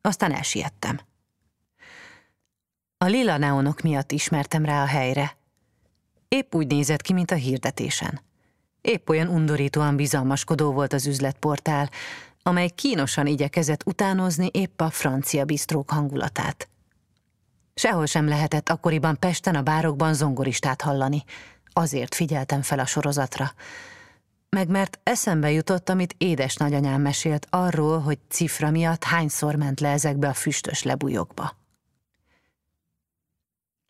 [0.00, 1.00] Aztán elsiettem.
[2.98, 5.36] A lila neonok miatt ismertem rá a helyre.
[6.28, 8.20] Épp úgy nézett ki, mint a hirdetésen.
[8.80, 11.90] Épp olyan undorítóan bizalmaskodó volt az üzletportál,
[12.42, 16.68] amely kínosan igyekezett utánozni épp a francia bisztrók hangulatát.
[17.78, 21.24] Sehol sem lehetett akkoriban Pesten a bárokban zongoristát hallani.
[21.72, 23.52] Azért figyeltem fel a sorozatra.
[24.48, 29.88] Meg mert eszembe jutott, amit édes nagyanyám mesélt arról, hogy cifra miatt hányszor ment le
[29.88, 31.56] ezekbe a füstös lebújokba.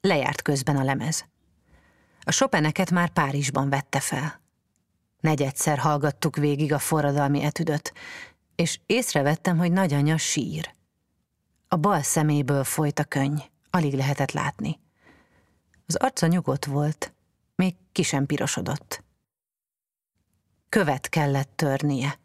[0.01, 1.25] Lejárt közben a lemez.
[2.21, 4.41] A Chopineket már Párizsban vette fel.
[5.21, 7.93] Negyedszer hallgattuk végig a forradalmi etüdöt,
[8.55, 10.75] és észrevettem, hogy nagyanya sír.
[11.69, 13.39] A bal szeméből folyt a könny,
[13.77, 14.79] alig lehetett látni.
[15.87, 17.15] Az arca nyugodt volt,
[17.55, 19.05] még ki sem pirosodott.
[20.69, 22.19] Követ kellett törnie,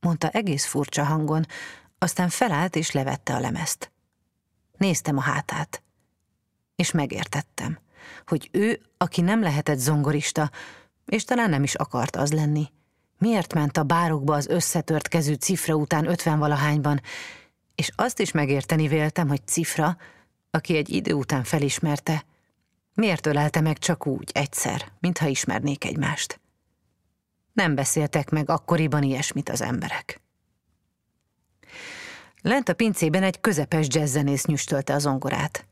[0.00, 1.46] mondta egész furcsa hangon,
[1.98, 3.92] aztán felállt és levette a lemezt.
[4.76, 5.82] Néztem a hátát,
[6.76, 7.78] és megértettem,
[8.26, 10.50] hogy ő, aki nem lehetett zongorista,
[11.06, 12.70] és talán nem is akart az lenni.
[13.18, 17.00] Miért ment a bárokba az összetört kezű cifra után ötvenvalahányban,
[17.74, 19.96] és azt is megérteni véltem, hogy cifra,
[20.54, 22.24] aki egy idő után felismerte,
[22.94, 26.40] miért ölelte meg csak úgy, egyszer, mintha ismernék egymást.
[27.52, 30.20] Nem beszéltek meg akkoriban ilyesmit az emberek.
[32.42, 35.66] Lent a pincében egy közepes jazzzenész nyüstölte az zongorát.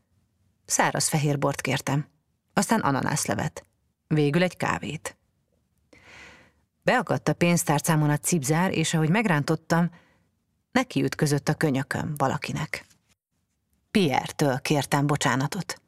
[0.65, 2.07] Száraz fehér bort kértem,
[2.53, 3.65] aztán ananászlevet,
[4.07, 5.17] végül egy kávét.
[6.83, 9.91] Beakadt a pénztárcámon a cipzár, és ahogy megrántottam,
[10.71, 12.85] neki ütközött a könyököm valakinek.
[13.91, 15.81] Pierre-től kértem bocsánatot.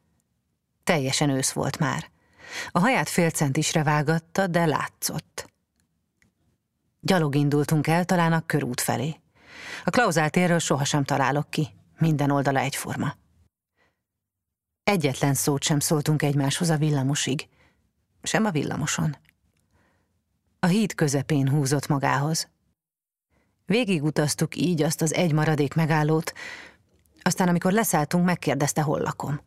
[0.84, 2.10] Teljesen ősz volt már.
[2.70, 5.52] A haját fél centisre vágatta, de látszott.
[7.00, 9.20] Gyalog indultunk el, talán a körút felé.
[9.84, 13.16] A klauzáltérről sohasem találok ki, minden oldala egyforma.
[14.84, 17.48] Egyetlen szót sem szóltunk egymáshoz a villamosig,
[18.22, 19.16] sem a villamoson.
[20.58, 22.48] A híd közepén húzott magához.
[23.66, 26.32] Végigutaztuk így azt az egy maradék megállót,
[27.26, 29.40] aztán amikor leszálltunk, megkérdezte, hol lakom.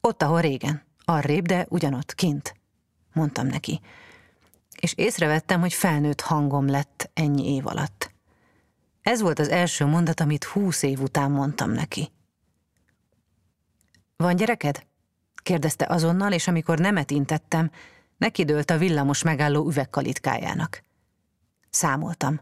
[0.00, 0.82] Ott, ahol régen.
[1.04, 2.54] Arrébb, de ugyanott, kint.
[3.12, 3.80] Mondtam neki.
[4.80, 8.10] És észrevettem, hogy felnőtt hangom lett ennyi év alatt.
[9.02, 12.12] Ez volt az első mondat, amit húsz év után mondtam neki.
[14.16, 14.86] Van gyereked?
[15.42, 17.70] kérdezte azonnal, és amikor nemet intettem,
[18.16, 20.82] nekidőlt a villamos megálló üvegkalitkájának.
[21.70, 22.40] Számoltam.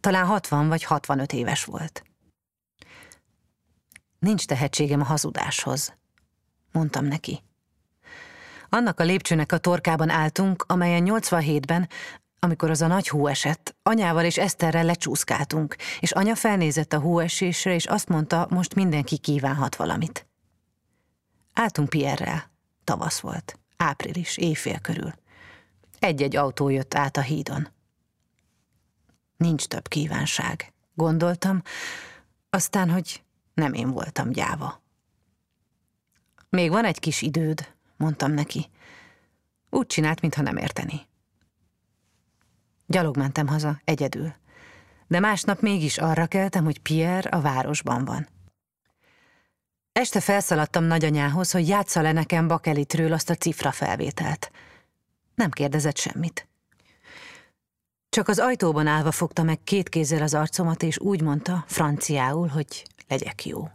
[0.00, 2.02] Talán 60 vagy 65 éves volt.
[4.24, 5.94] Nincs tehetségem a hazudáshoz,
[6.72, 7.42] mondtam neki.
[8.68, 11.88] Annak a lépcsőnek a torkában álltunk, amelyen 87-ben,
[12.38, 17.74] amikor az a nagy hó esett, anyával és Eszterrel lecsúszkáltunk, és anya felnézett a hóesésre,
[17.74, 20.26] és azt mondta, most mindenki kívánhat valamit.
[21.52, 22.50] Álltunk Pierrel.
[22.84, 23.58] Tavasz volt.
[23.76, 25.12] Április, éjfél körül.
[25.98, 27.68] Egy-egy autó jött át a hídon.
[29.36, 30.72] Nincs több kívánság.
[30.94, 31.62] Gondoltam,
[32.50, 33.23] aztán, hogy
[33.54, 34.82] nem én voltam gyáva.
[36.48, 38.70] Még van egy kis időd, mondtam neki.
[39.70, 41.06] Úgy csinált, mintha nem érteni.
[42.86, 44.34] Gyalog mentem haza, egyedül.
[45.06, 48.28] De másnap mégis arra keltem, hogy Pierre a városban van.
[49.92, 54.50] Este felszaladtam nagyanyához, hogy játsza le nekem bakelitről azt a cifra felvételt.
[55.34, 56.48] Nem kérdezett semmit.
[58.08, 62.86] Csak az ajtóban állva fogta meg két kézzel az arcomat, és úgy mondta, franciául, hogy
[63.08, 63.68] legyek jó.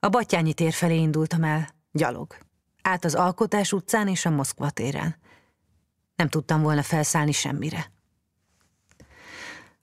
[0.00, 2.36] A Batyányi tér felé indultam el, gyalog.
[2.82, 5.16] Át az Alkotás utcán és a Moszkva téren.
[6.16, 7.92] Nem tudtam volna felszállni semmire.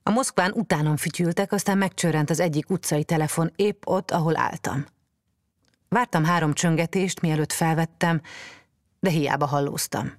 [0.02, 4.86] A Moszkván utánom fütyültek, aztán megcsörrent az egyik utcai telefon épp ott, ahol álltam.
[5.88, 8.20] Vártam három csöngetést, mielőtt felvettem,
[9.00, 10.12] de hiába hallóztam.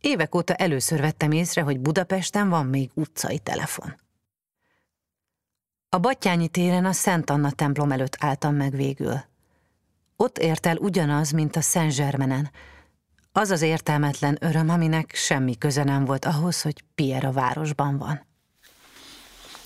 [0.00, 3.94] Évek óta először vettem észre, hogy Budapesten van még utcai telefon.
[5.94, 9.24] A Battyányi téren a Szent Anna templom előtt álltam meg végül.
[10.16, 12.50] Ott ért el ugyanaz, mint a Szent Zsermenen.
[13.32, 18.26] Az az értelmetlen öröm, aminek semmi köze nem volt ahhoz, hogy Pierre a városban van.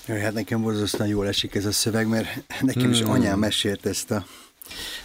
[0.07, 3.11] Jaj, hát nekem borzasztóan jól esik ez a szöveg, mert nekem is hmm.
[3.11, 4.25] anyám mesélt ezt a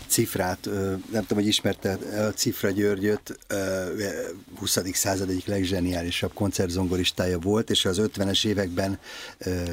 [0.07, 0.65] cifrát,
[1.11, 1.99] nem tudom, hogy ismerte
[2.35, 3.39] Cifra Györgyöt,
[4.59, 4.79] 20.
[4.93, 8.99] század egyik legzseniálisabb koncertzongoristája volt, és az 50-es években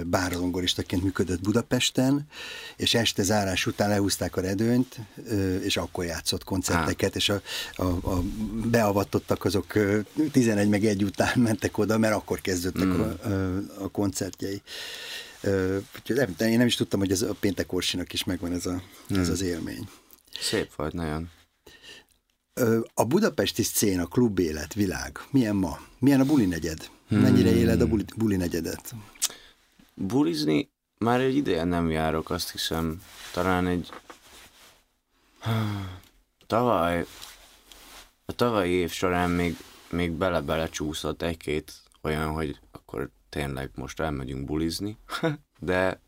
[0.06, 2.28] bárzongoristaként működött Budapesten,
[2.76, 5.00] és este zárás után lehúzták a redőnyt,
[5.62, 7.42] és akkor játszott koncerteket, és a,
[7.76, 8.24] a, a
[8.66, 9.74] beavatottak azok
[10.32, 13.00] 11 meg 1 után mentek oda, mert akkor kezdődtek mm.
[13.00, 13.16] a,
[13.84, 14.62] a koncertjei.
[16.06, 19.20] Nem, én nem is tudtam, hogy ez a péntek Orsinak is megvan ez, a, hmm.
[19.20, 19.90] ez az élmény.
[20.40, 21.30] Szép vagy, nagyon.
[22.94, 25.80] A budapesti széna, élet, világ, milyen ma?
[26.00, 26.90] Milyen a buli negyed?
[27.08, 27.58] Mennyire hmm.
[27.58, 28.94] éled a buli, buli negyedet?
[29.94, 33.02] Bulizni már egy ideje nem járok, azt hiszem.
[33.34, 33.90] Talán egy...
[36.48, 37.06] Tavaly...
[38.26, 39.58] A tavalyi év során még,
[39.90, 44.98] még bele-bele csúszott egy-két olyan, hogy akkor tényleg most elmegyünk bulizni,
[45.60, 46.02] de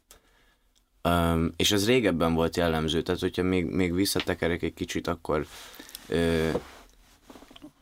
[1.04, 5.48] um, és ez régebben volt jellemző, tehát hogyha még, még visszatekerek egy kicsit, akkor
[6.08, 6.50] ö,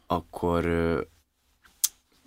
[0.07, 1.01] akkor ö,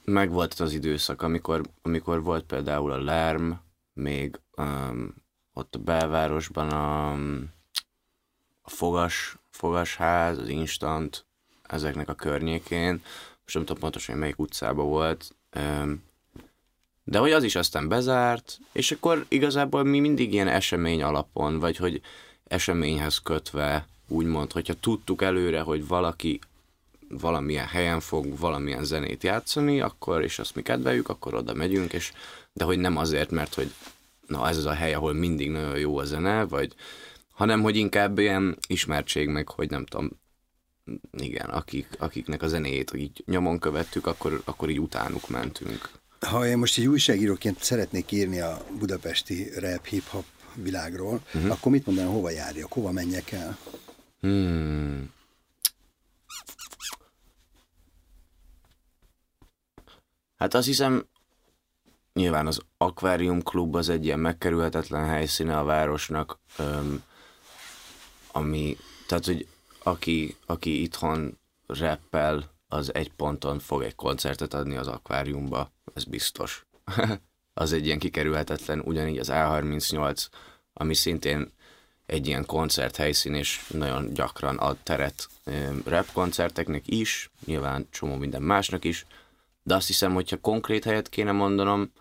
[0.05, 3.51] meg volt az időszak, amikor, amikor volt például a Lerm,
[3.93, 5.15] még um,
[5.53, 7.13] ott a belvárosban a,
[8.63, 11.27] a fogas, fogasház, az instant,
[11.63, 13.03] ezeknek a környékén,
[13.43, 16.03] most nem tudom pontosan, hogy melyik utcában volt, um,
[17.05, 21.77] de hogy az is aztán bezárt, és akkor igazából mi mindig ilyen esemény alapon, vagy
[21.77, 22.01] hogy
[22.45, 26.39] eseményhez kötve, úgymond, hogyha tudtuk előre, hogy valaki
[27.09, 32.13] valamilyen helyen fog valamilyen zenét játszani, akkor, és azt mi kedveljük, akkor oda megyünk, és
[32.53, 33.73] de hogy nem azért, mert hogy
[34.27, 36.75] na ez az a hely, ahol mindig nagyon jó a zene, vagy
[37.31, 40.11] hanem hogy inkább ilyen ismertség meg, hogy nem tudom,
[41.13, 45.91] igen, akik, akiknek a zenéjét így nyomon követtük, akkor, akkor így utánuk mentünk.
[46.25, 51.51] Ha én most egy újságíróként szeretnék írni a budapesti rap, hip-hop világról, uh-huh.
[51.51, 53.59] akkor mit mondanám, hova járjak, hova menjek el?
[54.21, 55.13] Hmm.
[60.37, 61.07] Hát azt hiszem,
[62.13, 67.03] nyilván az Aquarium Klub az egy ilyen megkerülhetetlen helyszíne a városnak, öm,
[68.33, 69.47] ami, tehát, hogy
[69.83, 76.67] aki, aki itthon rappel, az egy ponton fog egy koncertet adni az akváriumba, ez biztos.
[77.55, 80.27] az egy ilyen kikerülhetetlen, ugyanígy az A38,
[80.73, 81.53] ami szintén
[82.07, 85.29] egy ilyen koncerthelyszín, és nagyon gyakran ad teret
[85.85, 89.07] rap koncerteknek is, nyilván csomó minden másnak is,
[89.63, 91.93] de azt hiszem, hogyha konkrét helyet kéne mondanom,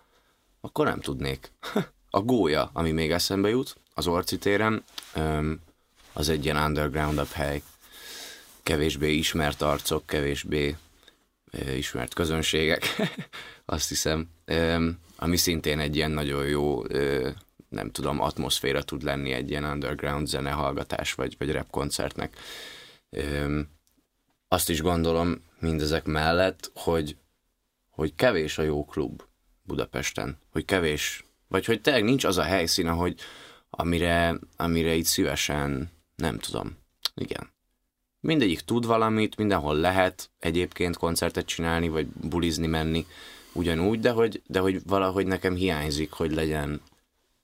[0.62, 1.52] akkor nem tudnék.
[2.10, 4.84] A gólya, ami még eszembe jut, az Orci téren,
[6.14, 7.62] az egy ilyen underground hely
[8.64, 10.78] kevésbé ismert arcok, kevésbé
[11.76, 12.84] ismert közönségek,
[13.66, 14.30] azt hiszem,
[15.16, 16.84] ami szintén egy ilyen nagyon jó,
[17.70, 22.38] nem tudom, atmoszféra tud lenni egy ilyen underground zenehallgatás, vagy, vagy rap koncertnek.
[24.48, 27.18] Azt is gondolom mindezek mellett, hogy,
[27.90, 29.22] hogy kevés a jó klub
[29.62, 33.20] Budapesten, hogy kevés, vagy hogy tényleg nincs az a helyszín, hogy
[33.70, 36.78] amire, amire itt szívesen, nem tudom,
[37.16, 37.53] igen,
[38.24, 43.06] mindegyik tud valamit, mindenhol lehet egyébként koncertet csinálni, vagy bulizni menni
[43.54, 46.82] ugyanúgy, de hogy, de hogy valahogy nekem hiányzik, hogy legyen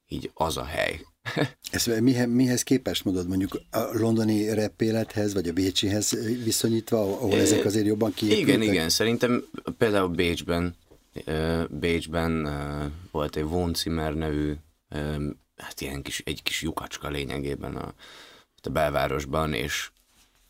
[0.08, 1.02] így az a hely.
[1.72, 6.10] Ez mihez, mihez képest mondod, mondjuk a londoni rap élethez, vagy a bécsihez
[6.44, 8.48] viszonyítva, ahol é, ezek azért jobban kiépültek?
[8.48, 9.44] Igen, igen, szerintem
[9.78, 10.76] például Bécsben,
[11.70, 12.50] Bécsben
[13.12, 14.54] volt egy Von Zimmer nevű,
[15.56, 17.94] hát ilyen kis, egy kis lyukacska lényegében a,
[18.62, 19.90] a belvárosban, és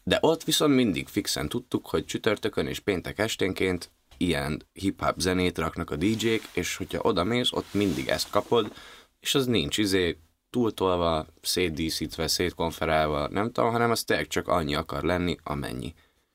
[0.09, 5.91] de ott viszont mindig fixen tudtuk, hogy csütörtökön és péntek esténként ilyen hip-hop zenét raknak
[5.91, 8.73] a DJ-k, és hogyha oda mész, ott mindig ezt kapod,
[9.19, 10.17] és az nincs izé
[10.49, 15.93] túltolva, szétdíszítve, szétkonferálva, nem tudom, hanem az tényleg csak annyi akar lenni, amennyi.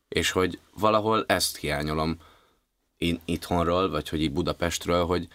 [0.09, 2.16] És hogy valahol ezt hiányolom
[3.25, 5.29] itthonról, vagy hogy így Budapestről, hogy,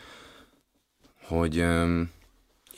[1.22, 1.66] hogy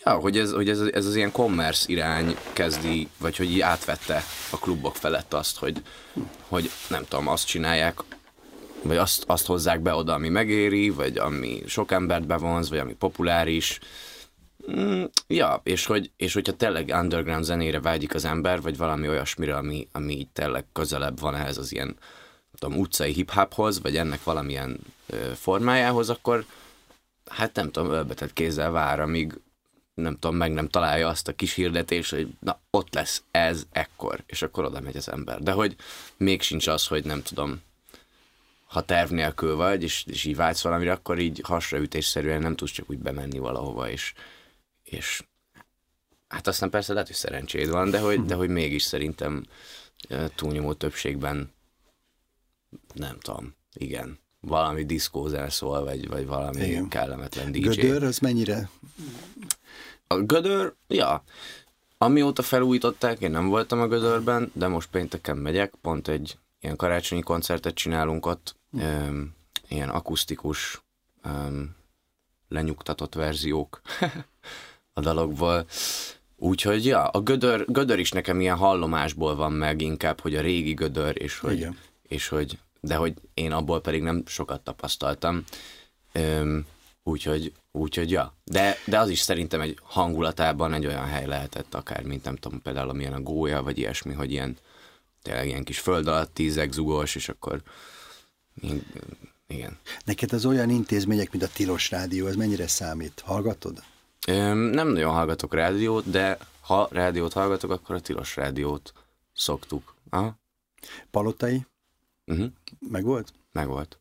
[0.04, 4.24] Ja, hogy ez, hogy ez, ez az ilyen commerce irány kezdi, vagy hogy így átvette
[4.50, 5.82] a klubok felett azt, hogy,
[6.48, 8.00] hogy nem tudom, azt csinálják,
[8.82, 12.94] vagy azt, azt hozzák be oda, ami megéri, vagy ami sok embert bevonz, vagy ami
[12.94, 13.80] populáris.
[14.72, 19.56] Mm, ja, és, hogy, és hogyha tényleg underground zenére vágyik az ember, vagy valami olyasmire,
[19.56, 21.96] ami, ami így tényleg közelebb van ehhez az ilyen
[22.60, 26.46] tudom, utcai hip-hophoz, vagy ennek valamilyen ö, formájához, akkor
[27.30, 29.34] hát nem tudom, ölbetett kézzel vár, amíg
[30.02, 34.24] nem tudom, meg nem találja azt a kis hirdetés, hogy na, ott lesz ez ekkor,
[34.26, 35.42] és akkor oda megy az ember.
[35.42, 35.76] De hogy
[36.18, 37.62] még sincs az, hogy nem tudom,
[38.66, 42.90] ha terv nélkül vagy, és, és így vágysz valamire, akkor így hasraütésszerűen nem tudsz csak
[42.90, 44.14] úgy bemenni valahova, és,
[44.84, 45.24] és
[46.28, 49.46] hát aztán persze lehet, hogy szerencséd van, de hogy, de hogy mégis szerintem
[50.36, 51.52] túlnyomó többségben
[52.94, 56.88] nem tudom, igen, valami diszkózál szól, vagy, vagy valami igen.
[56.88, 57.60] kellemetlen DJ.
[57.60, 58.70] Gödör, az mennyire?
[60.12, 61.24] A gödör, ja,
[61.98, 67.22] amióta felújították, én nem voltam a gödörben, de most pénteken megyek, pont egy ilyen karácsonyi
[67.22, 69.36] koncertet csinálunk ott, um,
[69.68, 70.82] ilyen akusztikus,
[71.26, 71.76] um,
[72.48, 73.82] lenyugtatott verziók
[74.94, 75.66] a dalokból.
[76.36, 80.74] Úgyhogy ja, a gödör, gödör is nekem ilyen hallomásból van meg inkább, hogy a régi
[80.74, 81.78] gödör, és hogy, Igen.
[82.08, 85.44] és hogy de hogy én abból pedig nem sokat tapasztaltam.
[86.14, 86.66] Um,
[87.04, 88.36] úgyhogy, úgyhogy ja.
[88.44, 92.62] De, de az is szerintem egy hangulatában egy olyan hely lehetett, akár, mint nem tudom,
[92.62, 94.58] például amilyen a gólya, vagy ilyesmi, hogy ilyen
[95.22, 97.62] tényleg ilyen kis föld alatt tízek zugos, és akkor
[99.48, 99.78] igen.
[100.06, 103.20] Neked az olyan intézmények, mint a Tilos Rádió, ez mennyire számít?
[103.26, 103.84] Hallgatod?
[104.28, 108.94] Öm, nem nagyon hallgatok rádiót, de ha rádiót hallgatok, akkor a Tilos Rádiót
[109.34, 109.96] szoktuk.
[110.10, 110.40] Aha.
[111.12, 111.66] Palotai?
[112.26, 112.52] Uh-huh.
[112.80, 113.34] Meg volt?
[113.52, 114.01] Meg volt.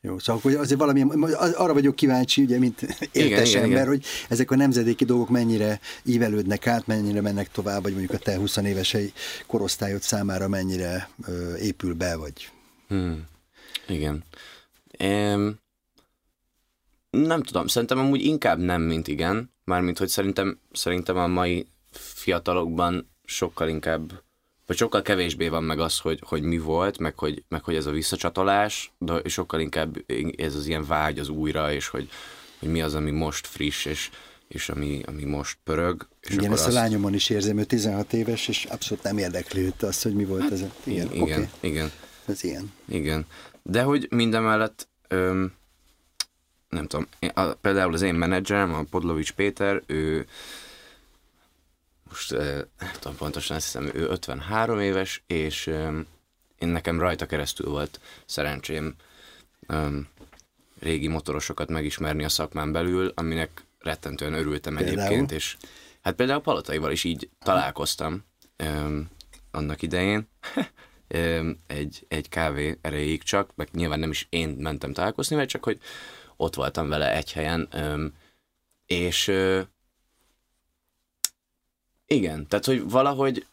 [0.00, 1.02] Jó, szóval hogy azért valami,
[1.54, 2.80] arra vagyok kíváncsi, ugye, mint
[3.12, 3.86] értes igen, ember, igen.
[3.86, 8.36] hogy ezek a nemzedéki dolgok mennyire ívelődnek át, mennyire mennek tovább, vagy mondjuk a te
[8.36, 9.12] 20 évesei
[9.46, 12.50] korosztályod számára mennyire ö, épül be, vagy...
[12.88, 13.26] Hmm.
[13.88, 14.24] Igen.
[14.98, 15.60] Um,
[17.10, 23.10] nem tudom, szerintem amúgy inkább nem, mint igen, mármint, hogy szerintem, szerintem a mai fiatalokban
[23.24, 24.22] sokkal inkább
[24.66, 27.86] hogy sokkal kevésbé van meg az, hogy, hogy mi volt, meg hogy, meg hogy ez
[27.86, 30.04] a visszacsatolás, de sokkal inkább
[30.36, 32.08] ez az ilyen vágy az újra, és hogy,
[32.58, 34.10] hogy mi az, ami most friss, és,
[34.48, 36.08] és ami, ami most pörög.
[36.20, 36.76] És igen, ezt azt...
[36.76, 40.24] a lányomon is érzem, ő 16 éves, és abszolút nem érdekli őt az, hogy mi
[40.24, 40.64] volt hát, ez.
[40.84, 41.48] Igen, igen, okay.
[41.60, 41.90] igen.
[42.26, 42.72] Ez ilyen.
[42.88, 43.26] Igen.
[43.62, 45.52] De hogy mindemellett, öm,
[46.68, 50.26] nem tudom, a, például az én menedzserem, a Podlovics Péter, ő
[52.12, 52.30] most
[52.78, 55.66] nem tudom pontosan, azt hiszem ő 53 éves, és
[56.58, 58.94] én nekem rajta keresztül volt szerencsém
[60.80, 64.98] régi motorosokat megismerni a szakmán belül, aminek rettentően örültem például?
[64.98, 65.56] egyébként, és
[66.02, 68.24] hát például Palataival is így találkoztam
[69.50, 70.28] annak idején,
[71.66, 75.78] egy, egy kávé erejéig csak, meg nyilván nem is én mentem találkozni, mert csak hogy
[76.36, 77.68] ott voltam vele egy helyen,
[78.86, 79.32] és
[82.06, 83.46] igen, tehát hogy valahogy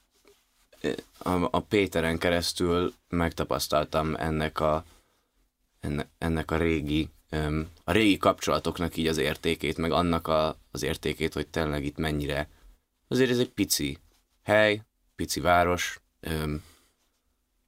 [0.81, 4.85] eh, a, a Péteren keresztül megtapasztaltam ennek a,
[5.79, 7.09] enne, ennek a régi
[7.83, 12.49] a régi kapcsolatoknak így az értékét, meg annak a, az értékét, hogy tényleg itt mennyire,
[13.07, 13.97] azért ez egy pici
[14.43, 14.81] hely,
[15.15, 15.99] pici város,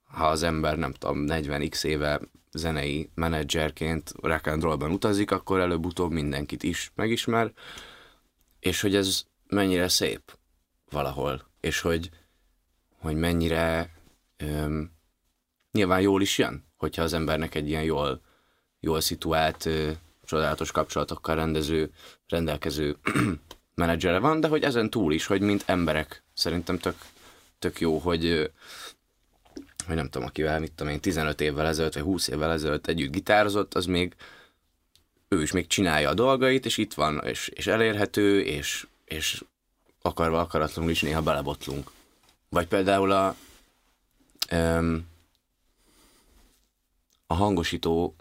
[0.03, 2.19] ha az ember nem tudom, 40x éve
[2.51, 7.51] zenei menedzserként rock and rollban utazik, akkor előbb-utóbb mindenkit is megismer,
[8.59, 10.37] és hogy ez mennyire szép
[10.91, 12.09] valahol, és hogy,
[12.99, 13.89] hogy mennyire
[14.37, 14.91] öm,
[15.71, 18.21] nyilván jól is jön, hogyha az embernek egy ilyen jól,
[18.79, 19.91] jól szituált, ö,
[20.25, 21.91] csodálatos kapcsolatokkal rendező,
[22.27, 22.97] rendelkező
[23.75, 26.95] menedzsere van, de hogy ezen túl is, hogy mint emberek szerintem tök,
[27.59, 28.51] tök jó, hogy
[29.85, 33.11] hogy nem tudom, akivel, mit tudom én, 15 évvel ezelőtt, vagy 20 évvel ezelőtt együtt
[33.11, 34.15] gitározott, az még
[35.27, 39.43] ő is még csinálja a dolgait, és itt van, és, és elérhető, és, és
[40.01, 41.91] akarva akaratlanul is néha belebotlunk.
[42.49, 43.35] Vagy például a,
[44.51, 45.07] um,
[47.27, 48.15] a hangosító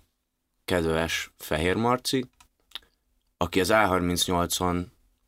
[0.64, 2.24] kedves Fehér Marci,
[3.37, 4.85] aki az A38-on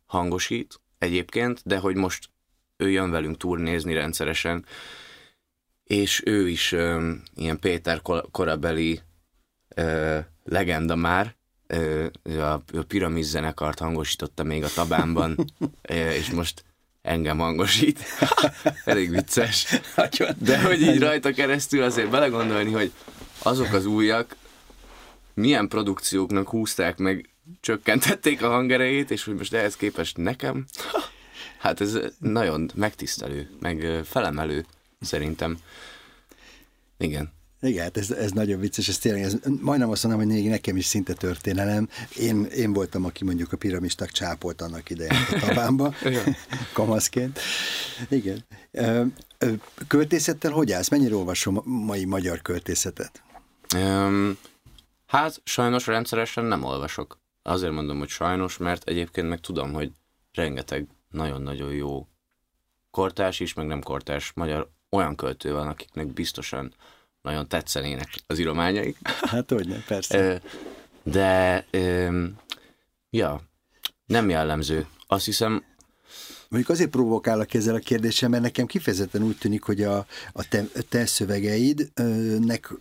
[0.07, 2.30] hangosít egyébként, de hogy most
[2.76, 4.64] ő jön velünk turnézni rendszeresen,
[5.84, 9.00] és ő is um, ilyen Péter korabeli
[9.76, 11.36] uh, legenda már,
[12.25, 15.37] a, a Piramis zenekart hangosította még a tabámban,
[16.18, 16.64] és most
[17.03, 18.05] engem hangosít.
[18.85, 19.81] Elég vicces.
[20.39, 22.93] De hogy így rajta keresztül azért belegondolni, hogy
[23.39, 24.37] azok az újak
[25.35, 30.64] milyen produkcióknak húzták meg, csökkentették a hangerejét, és hogy most ehhez képest nekem,
[31.59, 34.66] hát ez nagyon megtisztelő, meg felemelő
[35.01, 35.59] szerintem.
[36.99, 37.33] Igen.
[37.62, 40.76] Igen, hát ez, ez nagyon vicces, ez tényleg, ez, majdnem azt mondom, hogy még nekem
[40.76, 41.88] is szinte történelem.
[42.18, 45.94] Én, én voltam, aki mondjuk a piramisták csápolt annak idején a tabámba,
[46.72, 47.38] kamaszként.
[48.08, 48.44] Igen.
[49.86, 50.88] Költészettel hogy állsz?
[50.88, 53.22] Mennyire olvasom mai magyar költészetet?
[53.76, 54.38] Um,
[55.06, 57.18] hát sajnos rendszeresen nem olvasok.
[57.42, 59.92] Azért mondom, hogy sajnos, mert egyébként meg tudom, hogy
[60.32, 62.06] rengeteg nagyon-nagyon jó
[62.90, 66.74] kortás is, meg nem kortás magyar olyan költő van, akiknek biztosan
[67.23, 68.97] nagyon tetszenének az írományaik.
[69.05, 70.41] Hát hogy nem, persze.
[71.03, 71.66] De,
[73.11, 73.41] ja,
[74.07, 74.87] nem jellemző.
[75.07, 75.64] Azt hiszem,
[76.49, 80.64] Mondjuk azért provokálok ezzel a kérdéssel, mert nekem kifejezetten úgy tűnik, hogy a, a te,
[80.89, 82.73] te szövegeidnek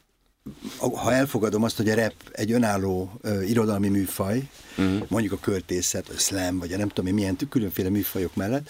[0.78, 5.06] ha elfogadom azt, hogy a rap egy önálló uh, irodalmi műfaj, uh-huh.
[5.08, 8.70] mondjuk a költészet, a slam, vagy a nem tudom milyen különféle műfajok mellett,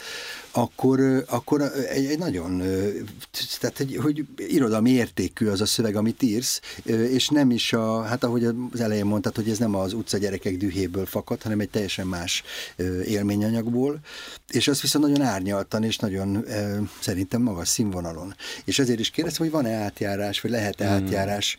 [0.51, 2.57] akkor, akkor egy, egy nagyon,
[3.59, 8.23] tehát egy, hogy irodalmi értékű az a szöveg, amit írsz, és nem is a, hát
[8.23, 12.07] ahogy az elején mondtad, hogy ez nem az utca gyerekek dühéből fakad, hanem egy teljesen
[12.07, 12.43] más
[13.05, 13.99] élményanyagból,
[14.47, 16.45] és az viszont nagyon árnyaltan, és nagyon
[16.99, 18.35] szerintem magas színvonalon.
[18.65, 20.93] És ezért is kérdeztem, hogy van-e átjárás, vagy lehet-e hmm.
[20.93, 21.57] átjárás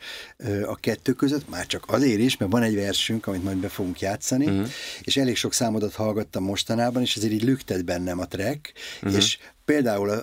[0.66, 4.00] a kettő között, már csak azért is, mert van egy versünk, amit majd be fogunk
[4.00, 4.66] játszani, hmm.
[5.00, 8.72] és elég sok számodat hallgattam mostanában, és ezért így lüktet bennem a track,
[9.02, 9.16] uh-huh.
[9.16, 10.22] és például a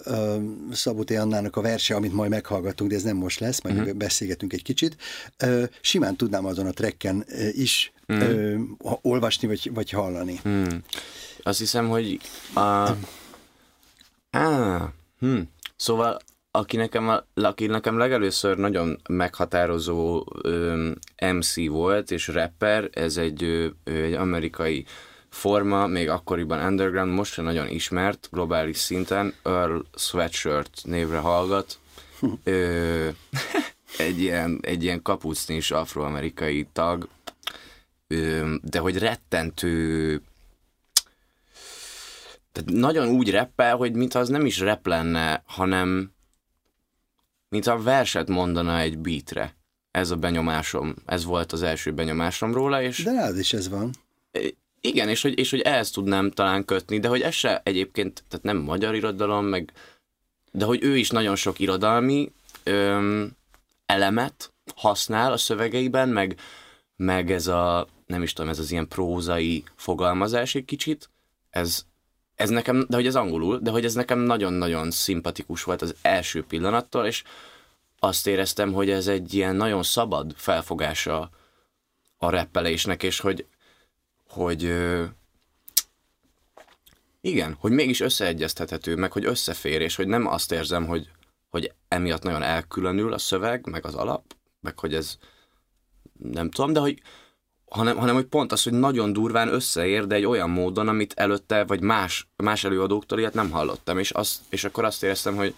[0.72, 3.94] Szabó Annának a verse, amit majd meghallgatunk, de ez nem most lesz, majd uh-huh.
[3.94, 4.96] beszélgetünk egy kicsit,
[5.82, 8.62] simán tudnám azon a trekken is uh-huh.
[9.02, 10.40] olvasni vagy, vagy hallani.
[10.44, 10.74] Uh-huh.
[11.44, 12.20] Azt hiszem, hogy
[12.54, 12.90] a...
[14.32, 14.82] Ah,
[15.20, 15.40] hm.
[15.76, 16.20] Szóval
[16.52, 20.90] aki nekem, aki nekem legelőször nagyon meghatározó ö,
[21.34, 24.86] MC volt, és rapper, ez egy, ö, egy amerikai
[25.30, 31.80] forma, még akkoriban underground, most sem nagyon ismert globális szinten, Earl Sweatshirt névre hallgat.
[32.44, 33.08] Ö,
[33.98, 37.08] egy ilyen, egy ilyen kapucnis afroamerikai tag,
[38.08, 40.22] ö, de hogy rettentő
[42.52, 46.12] tehát nagyon úgy reppel, hogy mintha az nem is rep lenne, hanem
[47.50, 49.56] mintha verset mondana egy beatre.
[49.92, 53.04] Ez a benyomásom, ez volt az első benyomásom róla, és...
[53.04, 53.94] De rád is ez van.
[54.82, 58.46] Igen, és hogy, és hogy ehhez tudnám talán kötni, de hogy ez se egyébként, tehát
[58.46, 59.72] nem magyar irodalom, meg,
[60.52, 62.32] de hogy ő is nagyon sok irodalmi
[62.64, 63.32] öm,
[63.86, 66.40] elemet használ a szövegeiben, meg,
[66.96, 71.10] meg ez a, nem is tudom, ez az ilyen prózai fogalmazás egy kicsit,
[71.50, 71.86] ez,
[72.36, 76.44] ez nekem, de hogy ez angolul, de hogy ez nekem nagyon-nagyon szimpatikus volt az első
[76.44, 77.24] pillanattól, és
[78.00, 81.30] azt éreztem, hogy ez egy ilyen nagyon szabad felfogása
[82.18, 83.46] a reppelésnek, és hogy
[84.30, 84.64] hogy
[87.22, 91.10] igen, hogy mégis összeegyeztethető, meg hogy összefér, és hogy nem azt érzem, hogy,
[91.50, 95.18] hogy emiatt nagyon elkülönül a szöveg, meg az alap, meg hogy ez
[96.20, 97.02] nem tudom, de hogy
[97.70, 101.64] hanem, hanem hogy pont az, hogy nagyon durván összeér, de egy olyan módon, amit előtte,
[101.64, 105.56] vagy más, más előadóktól ilyet nem hallottam, és, azt, és akkor azt éreztem, hogy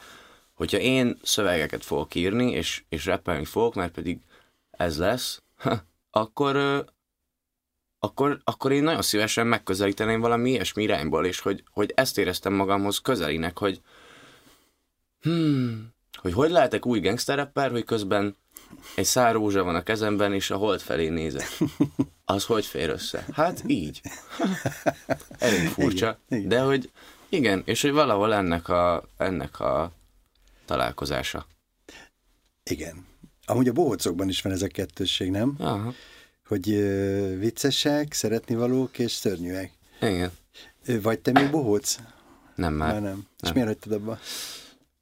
[0.54, 4.20] hogyha én szövegeket fogok írni, és, és rappelni fogok, mert pedig
[4.72, 5.42] ez lesz,
[6.10, 6.86] akkor,
[8.04, 12.98] akkor, akkor én nagyon szívesen megközelíteném valami ilyesmi irányból, és hogy, hogy ezt éreztem magamhoz
[12.98, 13.82] közelinek, hogy
[15.22, 18.38] hmm, hogy hogy lehetek új gangsterrapper, hogy közben
[18.96, 21.48] egy szár rózsa van a kezemben, és a hold felé nézek.
[22.26, 23.26] Az hogy fér össze?
[23.34, 24.02] Hát így.
[25.38, 26.20] Elég furcsa.
[26.30, 26.48] Igen.
[26.48, 26.92] De hogy
[27.30, 29.92] igen, és hogy valahol ennek a, ennek a
[30.66, 31.46] találkozása.
[32.64, 33.06] Igen.
[33.46, 35.56] Amúgy a bohócokban is van ez a kettősség, nem?
[35.60, 35.94] Aha
[36.52, 36.66] hogy
[37.38, 39.72] viccesek, szeretni valók és szörnyűek.
[40.02, 40.32] Igen.
[40.86, 41.98] Vagy te még bohóc?
[42.56, 42.92] Nem már.
[42.92, 43.12] Már nem.
[43.12, 43.28] nem.
[43.44, 44.20] És miért hagytad abba?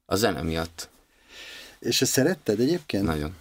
[0.06, 0.90] A zene miatt.
[1.78, 3.04] És ezt szeretted egyébként?
[3.04, 3.36] Nagyon.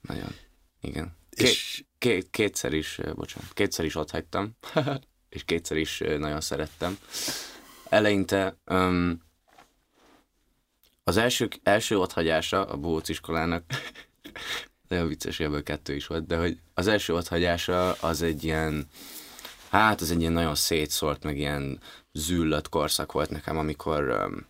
[0.00, 0.34] Nagyon.
[0.80, 1.16] Igen.
[1.30, 1.84] Két, és...
[1.98, 4.56] két, kétszer is, bocsánat, kétszer is ott hagytam,
[5.34, 6.98] és kétszer is nagyon szerettem.
[7.88, 9.22] Eleinte um,
[11.04, 13.64] az első, első otthagyása a Bóc iskolának
[14.88, 18.86] nagyon vicces, ebből kettő is volt, de hogy az első otthagyása az egy ilyen,
[19.70, 21.80] hát az egy ilyen nagyon szétszólt, meg ilyen
[22.12, 24.46] züllött korszak volt nekem, amikor um,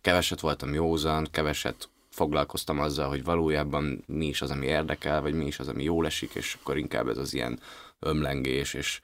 [0.00, 5.46] keveset voltam józan, keveset foglalkoztam azzal, hogy valójában mi is az, ami érdekel, vagy mi
[5.46, 7.60] is az, ami jól esik, és akkor inkább ez az ilyen
[7.98, 9.00] ömlengés, és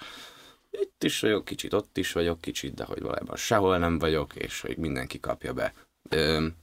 [0.71, 4.61] itt is vagyok kicsit, ott is vagyok kicsit, de hogy valójában sehol nem vagyok, és
[4.61, 5.75] hogy mindenki kapja be.
[6.09, 6.55] Öm,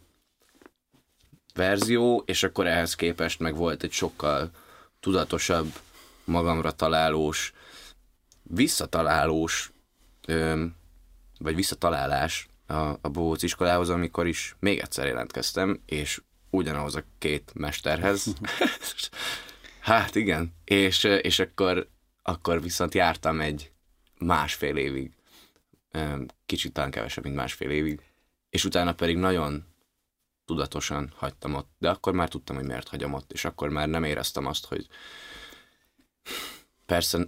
[1.56, 4.52] verzió, és akkor ehhez képest meg volt egy sokkal
[5.00, 5.74] tudatosabb,
[6.24, 7.54] magamra találós,
[8.44, 9.72] visszatalálós,
[10.28, 10.76] öm,
[11.40, 17.52] vagy visszatalálás a, a Bohóc iskolához, amikor is még egyszer jelentkeztem, és ugyanahoz a két
[17.54, 18.34] mesterhez.
[19.80, 21.88] hát igen, és, és akkor,
[22.22, 23.72] akkor viszont jártam egy
[24.18, 25.12] másfél évig,
[26.46, 28.02] kicsit talán kevesebb, mint másfél évig
[28.56, 29.66] és utána pedig nagyon
[30.46, 34.04] tudatosan hagytam ott, de akkor már tudtam, hogy miért hagyom ott, és akkor már nem
[34.04, 34.88] éreztem azt, hogy
[36.86, 37.28] persze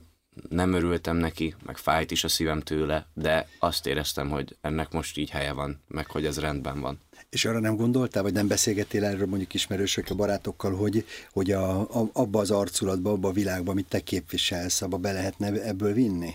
[0.49, 5.17] nem örültem neki, meg fájt is a szívem tőle, de azt éreztem, hogy ennek most
[5.17, 6.99] így helye van, meg hogy ez rendben van.
[7.29, 12.09] És arra nem gondoltál, vagy nem beszélgettél erről mondjuk ismerősökkel, barátokkal, hogy, hogy a, a,
[12.13, 16.33] abba az arculatba, abba a világba, amit te képviselsz, abba be lehetne ebből vinni?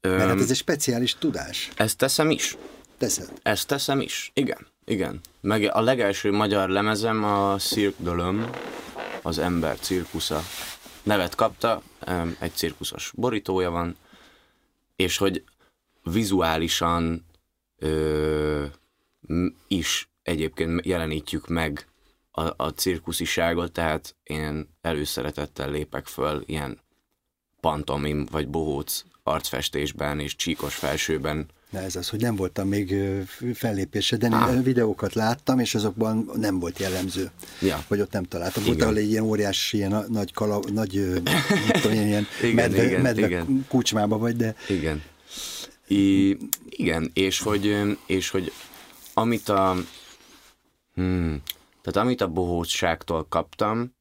[0.00, 1.70] Öm, Mert hát ez egy speciális tudás.
[1.76, 2.56] Ezt teszem is.
[2.98, 3.32] Teszed?
[3.42, 4.66] Ezt teszem is, igen.
[4.84, 5.20] Igen.
[5.40, 8.50] Meg a legelső magyar lemezem a Cirque
[9.22, 10.40] az ember cirkusza
[11.02, 11.82] nevet kapta,
[12.38, 13.96] egy cirkuszos borítója van,
[14.96, 15.44] és hogy
[16.02, 17.26] vizuálisan
[17.78, 18.64] ö,
[19.68, 21.86] is egyébként jelenítjük meg
[22.30, 26.80] a, a cirkusziságot, tehát én előszeretettel lépek föl ilyen
[27.60, 32.94] pantomim vagy bohóc arcfestésben és csíkos felsőben Na ez az, hogy nem voltam még
[33.54, 34.62] fellépése, de ah.
[34.62, 37.84] videókat láttam, és azokban nem volt jellemző, ja.
[37.88, 38.64] hogy ott nem találtam.
[38.64, 41.22] Volt ahol egy ilyen óriás, ilyen nagy, kala, nagy
[41.72, 43.66] tudom, ilyen igen, medve, igen, medve igen.
[43.68, 44.54] kucsmába vagy, de...
[44.68, 45.02] Igen.
[45.86, 46.36] I,
[46.68, 48.52] igen, és hogy, és hogy
[49.14, 49.76] amit a
[50.94, 51.42] hmm,
[51.82, 53.94] tehát amit a bohózságtól kaptam,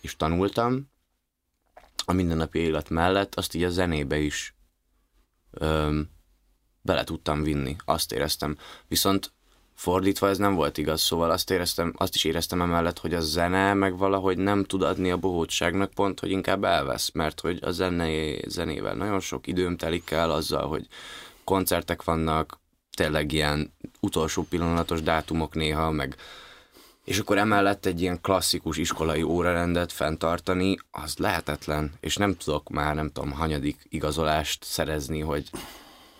[0.00, 0.90] és tanultam,
[2.04, 4.54] a mindennapi élet mellett, azt így a zenébe is
[5.50, 6.08] öm,
[6.84, 8.56] bele tudtam vinni, azt éreztem.
[8.88, 9.32] Viszont
[9.74, 13.74] fordítva ez nem volt igaz, szóval azt éreztem, azt is éreztem emellett, hogy a zene
[13.74, 18.40] meg valahogy nem tud adni a bohótságnak pont, hogy inkább elvesz, mert hogy a zené,
[18.46, 20.86] zenével nagyon sok időm telik el azzal, hogy
[21.44, 22.60] koncertek vannak,
[22.96, 26.16] tényleg ilyen utolsó pillanatos dátumok néha, meg
[27.04, 32.94] és akkor emellett egy ilyen klasszikus iskolai órarendet fenntartani, az lehetetlen, és nem tudok már,
[32.94, 35.50] nem tudom, hanyadik igazolást szerezni, hogy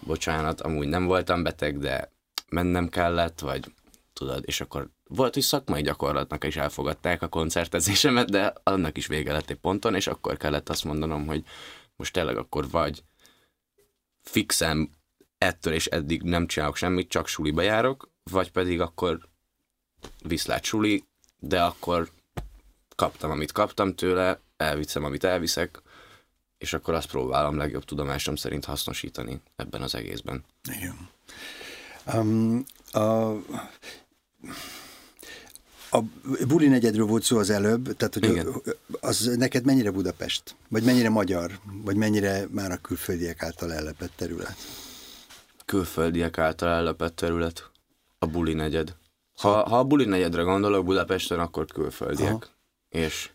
[0.06, 2.12] bocsánat, amúgy nem voltam beteg, de
[2.48, 3.72] mennem kellett, vagy
[4.12, 9.32] tudod, és akkor volt, hogy szakmai gyakorlatnak is elfogadták a koncertezésemet, de annak is vége
[9.32, 11.44] lett egy ponton, és akkor kellett azt mondanom, hogy
[11.96, 13.04] most tényleg akkor vagy
[14.22, 14.90] fixem
[15.38, 19.28] ettől és eddig nem csinálok semmit, csak suliba járok, vagy pedig akkor
[20.22, 21.04] viszlát suli,
[21.38, 22.10] de akkor
[22.96, 25.82] kaptam, amit kaptam tőle, elviszem, amit elviszek,
[26.58, 30.44] és akkor azt próbálom legjobb tudomásom szerint hasznosítani ebben az egészben.
[30.76, 31.08] Igen.
[32.14, 33.30] Um, a,
[35.90, 36.02] a
[36.46, 38.62] buli negyedről volt szó az előbb, tehát hogy Igen.
[39.00, 40.56] az neked mennyire Budapest?
[40.68, 41.58] Vagy mennyire magyar?
[41.84, 44.56] Vagy mennyire már a külföldiek által ellepett terület?
[45.64, 47.70] Külföldiek által ellepett terület?
[48.18, 48.96] A buli negyed.
[49.34, 52.30] Ha, ha a buli negyedre gondolok Budapesten, akkor külföldiek.
[52.30, 52.44] Aha.
[52.88, 53.30] És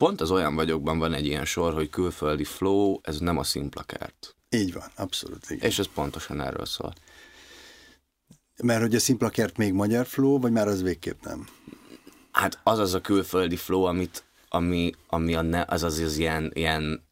[0.00, 4.36] pont az olyan vagyokban van egy ilyen sor, hogy külföldi flow, ez nem a szimplakert.
[4.50, 5.50] Így van, abszolút.
[5.50, 5.68] Igen.
[5.68, 6.92] És ez pontosan erről szól.
[8.62, 11.48] Mert hogy a szimplakert még magyar flow, vagy már az végképp nem?
[12.30, 16.50] Hát az az a külföldi flow, amit, ami, ami a ne, az az, az ilyen,
[16.54, 17.08] ilyen,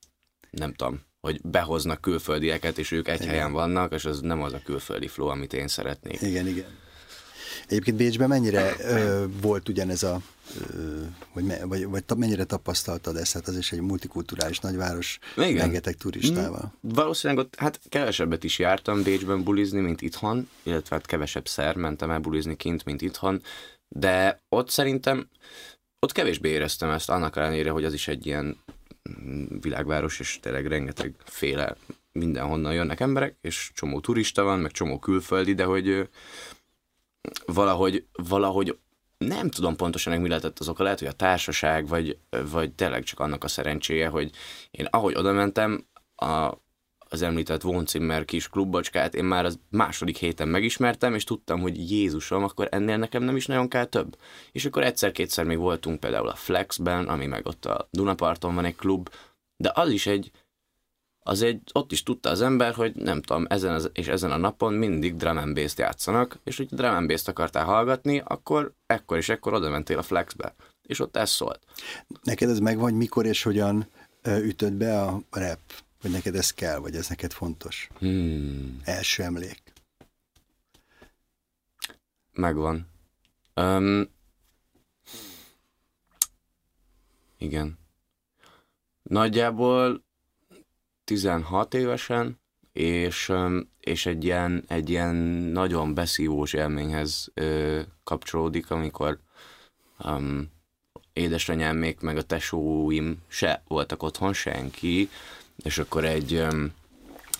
[0.51, 3.29] nem tudom, hogy behoznak külföldieket, és ők egy igen.
[3.29, 6.21] helyen vannak, és az nem az a külföldi flow, amit én szeretnék.
[6.21, 6.79] Igen, igen.
[7.67, 10.21] Egyébként Bécsben mennyire ö, volt ugyanez a,
[10.75, 11.01] ö,
[11.33, 13.33] vagy, vagy, vagy mennyire tapasztaltad ezt?
[13.33, 15.57] Hát az is egy multikulturális nagyváros, Igen.
[15.57, 16.73] rengeteg turistával.
[16.87, 21.77] Mm, valószínűleg ott hát kevesebbet is jártam Bécsben bulizni, mint itthon, illetve hát kevesebb szer
[21.77, 23.43] mentem el bulizni kint, mint itthon,
[23.89, 25.29] de ott szerintem,
[25.99, 28.57] ott kevésbé éreztem ezt, annak ellenére, hogy az is egy ilyen
[29.25, 31.77] mm, világváros, és tényleg rengeteg féle
[32.13, 36.09] mindenhonnan jönnek emberek, és csomó turista van, meg csomó külföldi, de hogy
[37.47, 38.79] valahogy, valahogy
[39.19, 42.19] nem tudom pontosan, hogy mi lehetett az oka, lehet, hogy a társaság, vagy,
[42.51, 44.31] vagy tényleg csak annak a szerencséje, hogy
[44.71, 46.53] én ahogy oda mentem, a,
[47.11, 51.91] az említett Von Zimmer kis klubbocskát én már az második héten megismertem, és tudtam, hogy
[51.91, 54.19] Jézusom, akkor ennél nekem nem is nagyon kell több.
[54.53, 58.77] És akkor egyszer-kétszer még voltunk például a Flexben, ami meg ott a Dunaparton van egy
[58.77, 59.11] klub,
[59.57, 60.31] de az is egy
[61.29, 64.37] az egy, ott is tudta az ember, hogy nem tudom, ezen az, és ezen a
[64.37, 69.17] napon mindig drum and bass játszanak, és hogy drum and bass akartál hallgatni, akkor ekkor
[69.17, 71.61] és ekkor oda mentél a flexbe, és ott ez szólt.
[72.23, 73.89] Neked ez megvan, mikor és hogyan
[74.25, 75.61] ütött be a rap?
[76.01, 77.89] Hogy neked ez kell, vagy ez neked fontos?
[77.99, 78.81] Hmm.
[78.85, 79.63] Első emlék.
[82.33, 82.89] Megvan.
[83.55, 84.09] Um,
[87.39, 87.79] igen.
[89.03, 90.07] Nagyjából
[91.09, 92.41] 16 évesen,
[92.73, 93.33] és,
[93.81, 95.15] és egy, ilyen, egy ilyen
[95.53, 97.33] nagyon beszívós élményhez
[98.05, 99.19] kapcsolódik, amikor
[100.05, 100.51] um,
[101.13, 105.09] édesanyámék meg a tesóim se voltak otthon, senki,
[105.57, 106.73] és akkor egy um,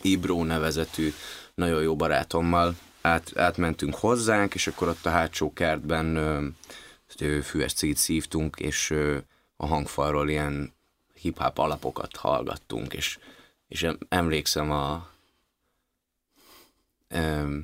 [0.03, 1.13] Ibró nevezetű
[1.55, 7.97] nagyon jó barátommal át, átmentünk hozzánk, és akkor ott a hátsó kertben ö, füves cigit
[7.97, 9.19] szívtunk, és ö,
[9.57, 10.73] a hangfalról ilyen
[11.15, 13.19] hip-hop alapokat hallgattunk, és,
[13.69, 15.11] és em- emlékszem a...
[17.09, 17.57] Ö,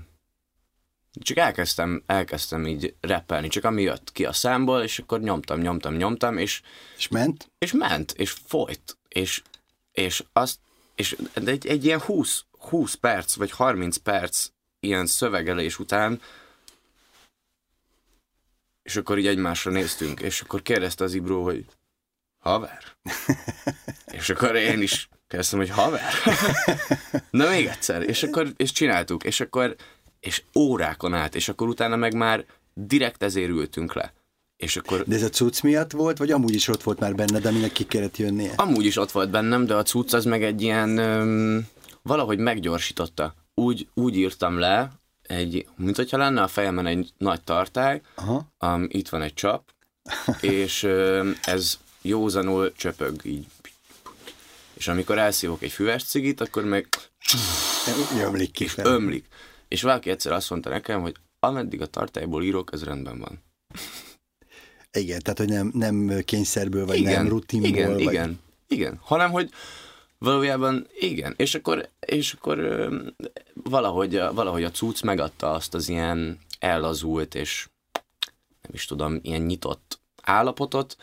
[1.21, 5.95] csak elkezdtem, elkezdtem így rappelni, csak ami jött ki a számból, és akkor nyomtam, nyomtam,
[5.95, 6.63] nyomtam, és,
[6.97, 7.51] És ment?
[7.59, 9.43] és ment, és folyt, és,
[9.93, 10.59] és azt,
[10.95, 14.49] és egy, egy ilyen 20, 20 perc, vagy 30 perc
[14.81, 16.21] ilyen szövegelés után,
[18.83, 21.67] és akkor így egymásra néztünk, és akkor kérdezte az Ibró, hogy
[22.39, 22.85] haver?
[24.19, 26.13] és akkor én is kérdeztem, hogy haver?
[27.31, 29.77] Na még egyszer, és akkor és csináltuk, és akkor
[30.21, 34.13] és órákon át, és akkor utána meg már direkt ezért ültünk le.
[34.57, 37.45] És akkor De ez a cucc miatt volt, vagy amúgy is ott volt már benned,
[37.45, 38.53] aminek ki kellett jönnie?
[38.57, 41.67] Amúgy is ott volt bennem, de a cucc az meg egy ilyen, öm,
[42.03, 43.35] valahogy meggyorsította.
[43.55, 44.91] Úgy, úgy írtam le,
[45.23, 48.47] egy, mint hogyha lenne a fejemen egy nagy tartály, Aha.
[48.61, 49.75] um, itt van egy csap,
[50.41, 53.47] és öm, ez józanul csöpög így.
[54.85, 56.89] És amikor elszívok egy füves cigit, akkor meg
[58.17, 58.87] Jömlik ki fel.
[58.87, 59.27] ömlik.
[59.69, 63.43] És valaki egyszer azt mondta nekem, hogy ameddig a tartályból írok, ez rendben van.
[64.93, 67.69] Igen, tehát hogy nem, nem kényszerből, vagy nem rutinból.
[67.71, 68.01] Igen, vagy...
[68.01, 68.99] igen, igen.
[69.03, 69.51] Hanem, hogy
[70.19, 71.35] valójában igen.
[71.37, 72.89] És akkor, és akkor
[73.55, 77.69] valahogy, a- valahogy a cucc megadta azt az ilyen ellazult és
[78.63, 80.97] nem is tudom, ilyen nyitott állapotot,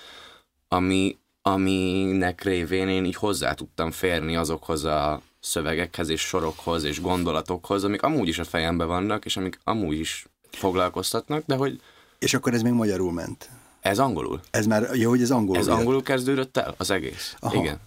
[0.67, 7.83] ami, aminek révén én így hozzá tudtam férni azokhoz a szövegekhez és sorokhoz és gondolatokhoz,
[7.83, 11.81] amik amúgy is a fejemben vannak, és amik amúgy is foglalkoztatnak, de hogy
[12.19, 13.49] És akkor ez még magyarul ment.
[13.81, 14.39] ez angolul.
[14.51, 15.57] Ez már, jó, hogy ez angolul.
[15.61, 15.75] Ez jött.
[15.75, 17.35] angolul kezdődött el, az egész.
[17.39, 17.55] Aha.
[17.55, 17.79] Igen.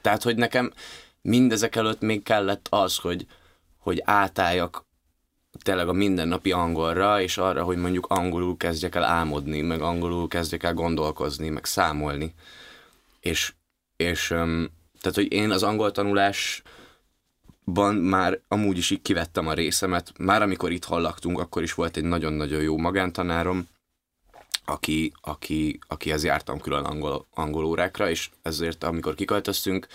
[0.00, 0.72] Tehát, hogy nekem
[1.22, 3.26] mindezek előtt még kellett az, hogy,
[3.78, 4.84] hogy átálljak
[5.62, 10.62] tényleg a mindennapi angolra, és arra, hogy mondjuk angolul kezdjek el álmodni, meg angolul kezdjek
[10.62, 12.34] el gondolkozni, meg számolni.
[13.26, 13.52] És,
[13.96, 14.26] és
[15.00, 16.64] tehát, hogy én az angol tanulásban
[17.94, 20.12] már amúgy is így kivettem a részemet.
[20.18, 23.68] Már amikor itt laktunk, akkor is volt egy nagyon-nagyon jó magántanárom,
[24.64, 29.86] aki, aki, akihez jártam külön angol, angol órákra, és ezért amikor kiköltöztünk,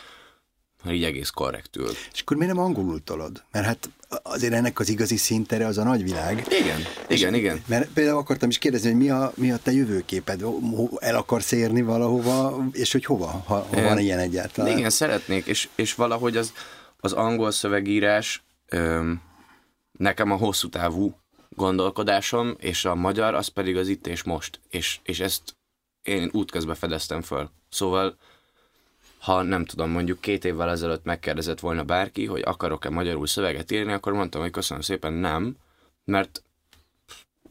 [0.89, 1.89] így egész korrektül.
[2.13, 3.43] És akkor miért nem angolul tolod?
[3.51, 3.89] Mert hát
[4.23, 6.45] azért ennek az igazi szintere az a nagyvilág.
[6.61, 7.63] Igen, igen, igen.
[7.67, 10.43] Mert például akartam is kérdezni, hogy mi a, mi a te jövőképed?
[10.99, 14.77] El akarsz érni valahova, és hogy hova, ha, ha van ilyen egyáltalán?
[14.77, 16.53] Igen, szeretnék, és, és valahogy az,
[16.99, 19.21] az angol szövegírás öm,
[19.91, 21.15] nekem a hosszú távú
[21.49, 24.59] gondolkodásom, és a magyar az pedig az itt és most.
[24.69, 25.55] És, és ezt
[26.01, 27.49] én útközben fedeztem föl.
[27.69, 28.17] Szóval,
[29.21, 33.91] ha nem tudom, mondjuk két évvel ezelőtt megkérdezett volna bárki, hogy akarok-e magyarul szöveget írni,
[33.91, 35.55] akkor mondtam, hogy köszönöm szépen, nem,
[36.05, 36.43] mert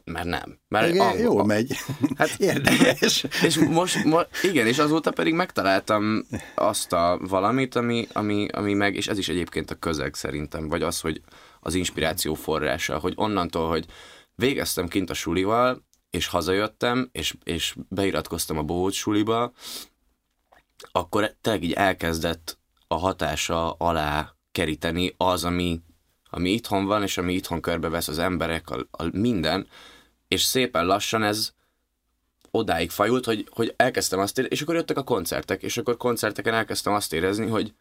[0.04, 0.58] mert nem.
[0.68, 1.76] Mert Igen, angol- jól megy.
[2.16, 3.24] Hát- Érdekes.
[3.42, 8.94] és most, mo, igen, és azóta pedig megtaláltam azt a valamit, ami, ami, ami meg,
[8.96, 11.20] és ez is egyébként a közeg szerintem, vagy az, hogy
[11.60, 13.86] az inspiráció forrása, hogy onnantól, hogy
[14.34, 19.52] végeztem kint a sulival, és hazajöttem, és, és beiratkoztam a bohóc suliba,
[20.92, 22.58] akkor tényleg így elkezdett
[22.88, 25.80] a hatása alá keríteni az, ami,
[26.30, 29.68] ami itthon van, és ami itthon körbevesz az emberek, a, a minden,
[30.28, 31.52] és szépen lassan ez
[32.50, 36.54] odáig fajult, hogy, hogy elkezdtem azt érezni, és akkor jöttek a koncertek, és akkor koncerteken
[36.54, 37.74] elkezdtem azt érezni, hogy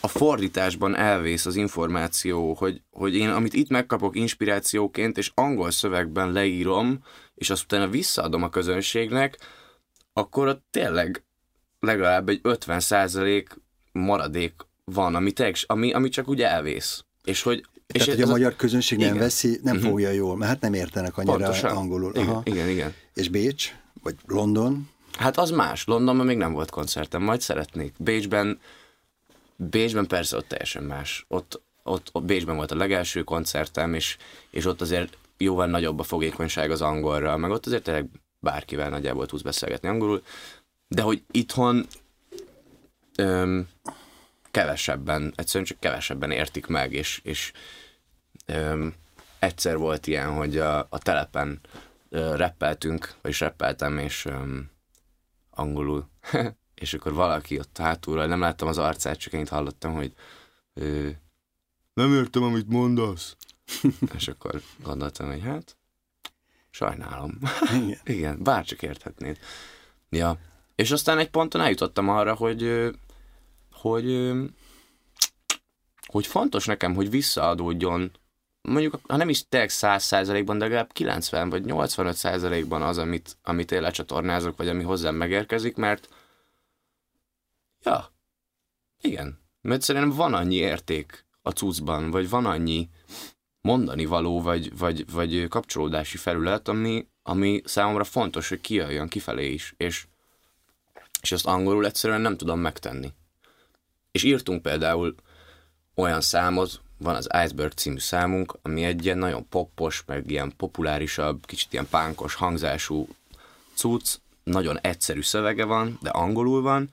[0.00, 6.32] a fordításban elvész az információ, hogy, hogy én amit itt megkapok inspirációként, és angol szövegben
[6.32, 7.04] leírom,
[7.34, 9.38] és azt utána visszaadom a közönségnek,
[10.12, 11.25] akkor ott tényleg
[11.86, 13.44] legalább egy 50%
[13.92, 17.04] maradék van, ami, tényleg, ami, ami csak úgy elvész.
[17.24, 19.18] És hogy, és Tehát, hogy a magyar közönség nem Igen.
[19.18, 19.86] veszi, nem Mhm.
[19.86, 21.76] fogja jól, mert hát nem értenek annyira Pontosan.
[21.76, 22.10] angolul.
[22.14, 22.40] Igen, Aha.
[22.44, 22.94] igen, igen.
[23.14, 25.84] És Bécs, vagy London, Hát az más.
[25.84, 27.92] Londonban még nem volt koncertem, majd szeretnék.
[27.98, 28.60] Bécsben,
[29.56, 31.24] Bécsben persze ott teljesen más.
[31.28, 34.16] Ott, ott, ott Bécsben volt a legelső koncertem, és,
[34.50, 38.06] és ott azért jóval nagyobb a fogékonyság az angolra, meg ott azért tényleg
[38.40, 40.22] bárkivel nagyjából tudsz beszélgetni angolul,
[40.88, 41.86] de hogy itthon
[43.16, 43.68] öm,
[44.50, 47.52] kevesebben, egyszerűen csak kevesebben értik meg, és, és
[48.46, 48.94] öm,
[49.38, 51.60] egyszer volt ilyen, hogy a, a telepen
[52.08, 54.70] ö, reppeltünk, vagyis reppeltem, és öm,
[55.50, 56.08] angolul,
[56.74, 60.12] és akkor valaki ott hátulról, nem láttam az arcát, csak én itt hallottam, hogy
[60.74, 61.08] ö,
[61.94, 63.36] nem értem, amit mondasz.
[64.16, 65.76] és akkor gondoltam, hogy hát,
[66.70, 67.38] sajnálom.
[67.72, 67.98] Igen.
[68.16, 69.38] Igen, bárcsak érthetnéd.
[70.08, 70.38] Ja.
[70.76, 72.90] És aztán egy ponton eljutottam arra, hogy,
[73.72, 74.32] hogy,
[76.06, 78.10] hogy fontos nekem, hogy visszaadódjon.
[78.62, 83.36] Mondjuk, ha nem is tényleg 100 százalékban, de legalább 90 vagy 85 százalékban az, amit,
[83.42, 86.08] amit én lecsatornázok, vagy ami hozzám megérkezik, mert
[87.82, 88.12] ja,
[89.00, 92.88] igen, mert szerintem van annyi érték a cuccban, vagy van annyi
[93.60, 99.74] mondani való, vagy, vagy, vagy kapcsolódási felület, ami, ami számomra fontos, hogy kijöjjön kifelé is,
[99.76, 100.06] és,
[101.22, 103.12] és azt angolul egyszerűen nem tudom megtenni.
[104.10, 105.14] És írtunk például
[105.94, 111.46] olyan számot, van az Iceberg című számunk, ami egy ilyen nagyon poppos, meg ilyen populárisabb,
[111.46, 113.08] kicsit ilyen pánkos hangzású
[113.74, 114.14] cucc,
[114.44, 116.88] nagyon egyszerű szövege van, de angolul van,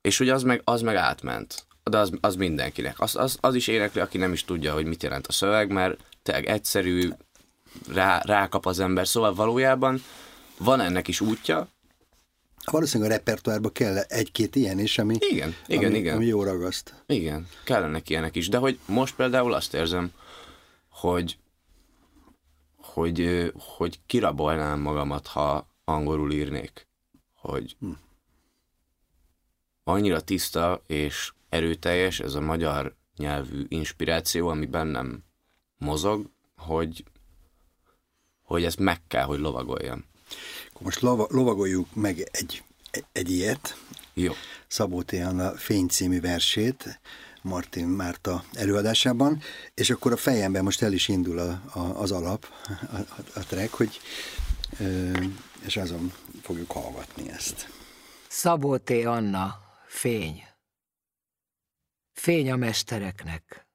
[0.00, 1.66] és hogy az meg, az meg átment.
[1.82, 3.00] De az, az mindenkinek.
[3.00, 6.00] Az, az, az is énekli, aki nem is tudja, hogy mit jelent a szöveg, mert
[6.22, 7.10] tényleg egyszerű,
[7.92, 9.08] rá, rákap az ember.
[9.08, 10.02] Szóval valójában
[10.58, 11.68] van ennek is útja,
[12.70, 16.14] Valószínűleg a repertoárba kell egy-két ilyen is, ami, igen, igen, ami, igen.
[16.16, 17.04] ami jó ragaszt.
[17.06, 18.48] Igen, kellenek ilyenek is.
[18.48, 20.12] De hogy most például azt érzem,
[20.88, 21.38] hogy,
[22.76, 26.86] hogy, hogy kirabolnám magamat, ha angolul írnék.
[27.34, 27.90] Hogy hm.
[29.84, 35.24] annyira tiszta és erőteljes ez a magyar nyelvű inspiráció, ami bennem
[35.78, 37.04] mozog, hogy,
[38.42, 40.04] hogy ezt meg kell, hogy lovagoljam.
[40.78, 42.62] Most lova, lovagoljuk meg egy,
[43.12, 43.76] egy ilyet.
[44.14, 44.32] Jó.
[44.66, 45.02] Szabó.
[45.12, 47.00] Anna Fény című versét
[47.42, 49.42] Martin Márta előadásában,
[49.74, 52.46] és akkor a fejemben most el is indul a, a, az alap,
[52.90, 54.00] a, a, a track, hogy,
[55.64, 56.12] és azon
[56.42, 57.68] fogjuk hallgatni ezt.
[58.28, 58.90] Szabó T.
[58.90, 59.54] Anna,
[59.86, 60.42] Fény.
[62.12, 63.66] Fény a mestereknek.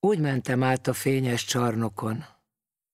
[0.00, 2.24] Úgy mentem át a fényes csarnokon.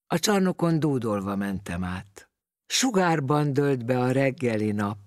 [0.06, 2.26] A csarnokon dúdolva mentem át.
[2.66, 4.98] Sugárban dölt be a reggeli nap,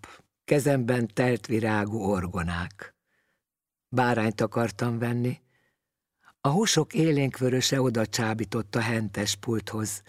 [0.46, 2.96] kezemben telt virágú orgonák.
[3.88, 5.42] Bárányt akartam venni.
[6.42, 10.02] A húsok élénkvöröse oda csábított a hentes pulthoz,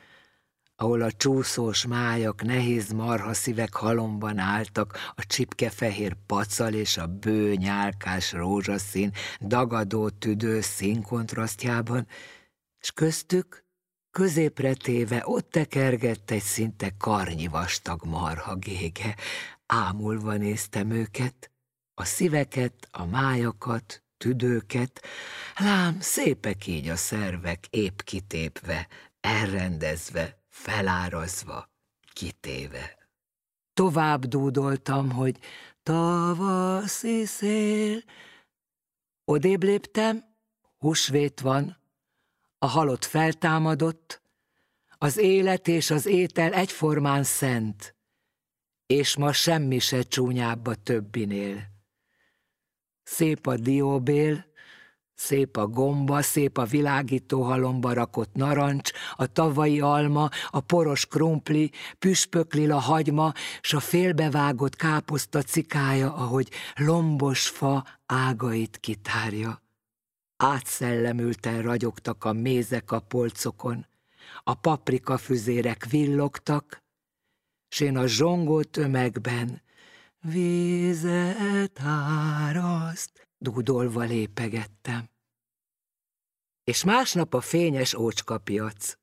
[0.77, 7.07] ahol a csúszós májak, nehéz marha szívek halomban álltak, a csipke fehér pacal és a
[7.07, 12.07] bő nyálkás rózsaszín, dagadó tüdő színkontrasztjában,
[12.79, 13.65] és köztük
[14.11, 19.17] Középre téve ott tekergett egy szinte karnyi vastag marha gége.
[19.67, 21.51] Ámulva néztem őket,
[21.95, 25.03] a szíveket, a májakat, tüdőket,
[25.59, 28.89] lám szépek így a szervek épp kitépve,
[29.21, 31.71] elrendezve, felárazva,
[32.13, 32.99] kitéve.
[33.75, 35.39] Tovább dúdoltam, hogy
[35.83, 38.03] tavaszi szél.
[39.25, 40.25] Odébb léptem,
[40.79, 41.80] húsvét van,
[42.63, 44.23] a halott feltámadott,
[44.99, 47.95] az élet és az étel egyformán szent,
[48.87, 51.63] és ma semmi se csúnyább a többinél.
[53.03, 54.49] Szép a dióbél,
[55.15, 61.71] Szép a gomba, szép a világító halomba rakott narancs, a tavai alma, a poros krumpli,
[61.99, 69.63] püspöklila hagyma, s a félbevágott káposzta cikája, ahogy lombos fa ágait kitárja.
[70.43, 73.87] Átszellemülten ragyogtak a mézek a polcokon,
[74.43, 76.83] a paprika füzérek villogtak,
[77.69, 79.63] s én a zsongó tömegben
[80.21, 85.09] vízet áraszt, dúdolva lépegettem.
[86.65, 88.97] És másnap a fényes ócskapiac.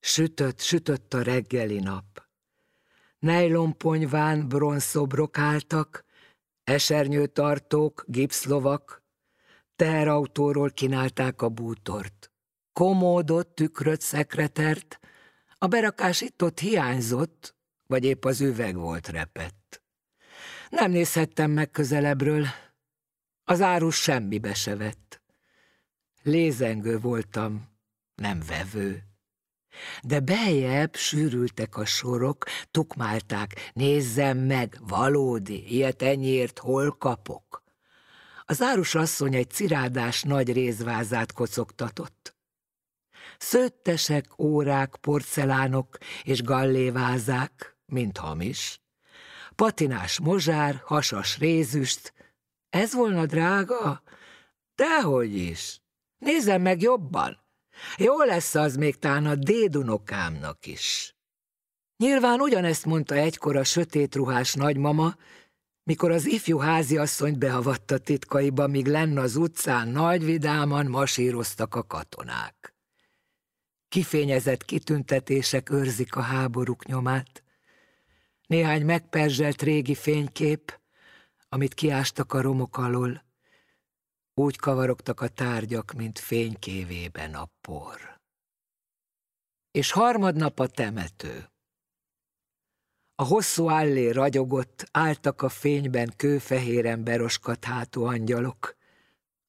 [0.00, 2.26] Sütött, sütött a reggeli nap.
[3.18, 6.04] Nejlonponyván bronzszobrok álltak,
[6.64, 9.03] esernyőtartók, gipszlovak,
[9.76, 12.30] teherautóról kínálták a bútort.
[12.72, 14.98] Komódot, tükröt, szekretert,
[15.58, 17.56] a berakás itt ott hiányzott,
[17.86, 19.82] vagy épp az üveg volt repett.
[20.70, 22.46] Nem nézhettem meg közelebbről,
[23.44, 25.22] az árus semmibe se vett.
[26.22, 27.68] Lézengő voltam,
[28.14, 29.02] nem vevő.
[30.02, 37.63] De beljebb sűrültek a sorok, tukmálták, nézzem meg, valódi, ilyet ennyiért hol kapok.
[38.44, 42.36] Az árus asszony egy cirádás nagy rézvázát kocogtatott.
[43.38, 48.80] Szöttesek, órák, porcelánok és gallévázák, mint hamis.
[49.54, 52.12] Patinás mozsár, hasas rézüst.
[52.70, 54.02] Ez volna drága?
[54.74, 55.80] Dehogy is.
[56.18, 57.42] Nézem meg jobban.
[57.96, 61.16] Jó lesz az még tán a dédunokámnak is.
[61.96, 65.14] Nyilván ugyanezt mondta egykor a sötétruhás nagymama,
[65.84, 72.74] mikor az ifjú háziasszonyt behavatta titkaiba, míg lenne az utcán nagy vidáman masíroztak a katonák.
[73.88, 77.42] Kifényezett kitüntetések őrzik a háborúk nyomát.
[78.46, 80.80] Néhány megperzselt régi fénykép,
[81.48, 83.24] amit kiástak a romok alól,
[84.34, 88.20] úgy kavarogtak a tárgyak, mint fénykévében a por.
[89.70, 91.53] És harmadnap a temető.
[93.16, 98.76] A hosszú állé ragyogott, álltak a fényben kőfehéren beroskat angyalok,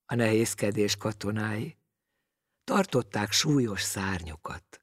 [0.05, 1.77] a nehézkedés katonái.
[2.63, 4.81] Tartották súlyos szárnyukat.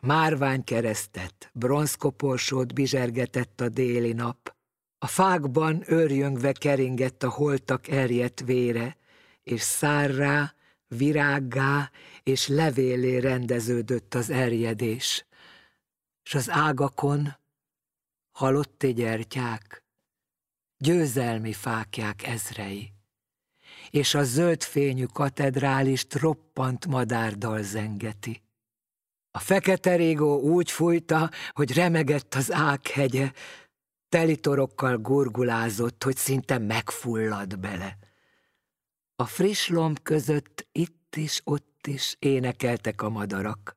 [0.00, 4.54] Márvány keresztet, bronzkoporsót bizsergetett a déli nap,
[4.98, 8.96] a fákban őrjöngve keringett a holtak erjedt vére,
[9.42, 10.54] és szárrá,
[10.86, 11.90] virággá
[12.22, 15.26] és levélé rendeződött az erjedés,
[16.22, 17.42] és az ágakon
[18.34, 19.84] halotti gyertyák,
[20.78, 22.92] győzelmi fákják ezrei,
[23.90, 28.42] és a zöld fényű katedrálist roppant madárdal zengeti.
[29.30, 33.32] A fekete régó úgy fújta, hogy remegett az ághegye,
[34.08, 37.98] telitorokkal gurgulázott, hogy szinte megfullad bele.
[39.16, 43.76] A friss lomb között itt is, ott is énekeltek a madarak,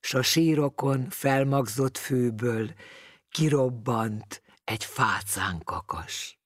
[0.00, 2.70] s a sírokon felmagzott fűből
[3.32, 6.40] kirobbant egy fácánkakas.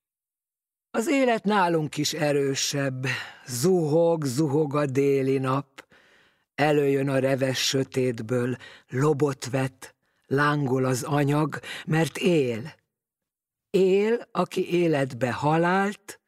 [0.90, 3.06] Az élet nálunk is erősebb,
[3.46, 5.86] zuhog, zuhog a déli nap,
[6.54, 8.56] előjön a reves sötétből,
[8.88, 9.94] lobot vet,
[10.26, 12.74] lángol az anyag, mert él.
[13.70, 16.20] Él, aki életbe halált,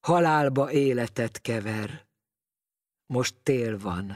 [0.00, 2.06] halálba életet kever.
[3.06, 4.12] Most tél van.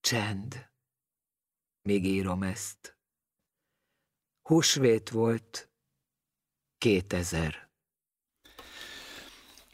[0.00, 0.68] Csend.
[1.82, 2.97] Még írom ezt.
[4.48, 5.68] Húsvét volt
[6.78, 7.68] 2000.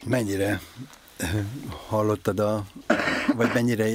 [0.05, 0.61] Mennyire
[1.87, 2.65] hallottad a,
[3.35, 3.87] vagy mennyire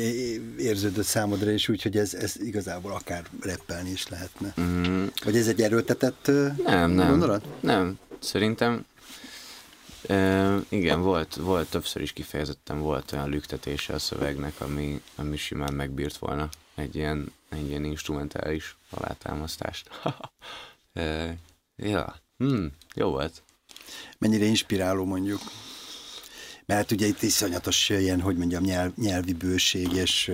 [0.59, 4.55] érződött számodra is úgy, hogy ez, ez igazából akár reppelni is lehetne?
[4.61, 5.07] Mm.
[5.25, 6.27] Vagy ez egy erőltetett
[6.65, 7.61] nem, nem, gondolat?
[7.61, 8.85] Nem, szerintem
[10.07, 15.75] e, igen, volt, volt, többször is kifejezetten volt olyan lüktetése a szövegnek, ami, ami simán
[15.75, 19.89] megbírt volna egy ilyen, egy ilyen instrumentális alátámasztást.
[20.93, 21.37] e,
[21.77, 23.43] ja, hmm, jó volt.
[24.19, 25.41] Mennyire inspiráló mondjuk?
[26.67, 30.33] Mert ugye itt iszonyatos ilyen, hogy mondjam, nyelv, nyelvi bőség és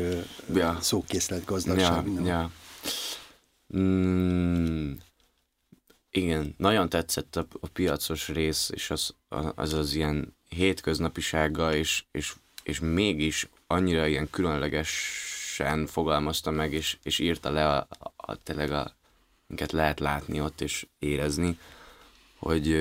[0.55, 0.79] ja.
[0.81, 2.07] szókészlet gazdagság.
[2.07, 2.51] Ja, ja.
[3.77, 4.93] Mm,
[6.11, 9.15] igen, nagyon tetszett a, a piacos rész, és az
[9.55, 17.19] az, az ilyen hétköznapisága, és, és, és mégis annyira ilyen különlegesen fogalmazta meg, és, és
[17.19, 18.96] írta le a, a, a tényleg a,
[19.47, 21.59] minket lehet látni ott és érezni,
[22.39, 22.77] hogy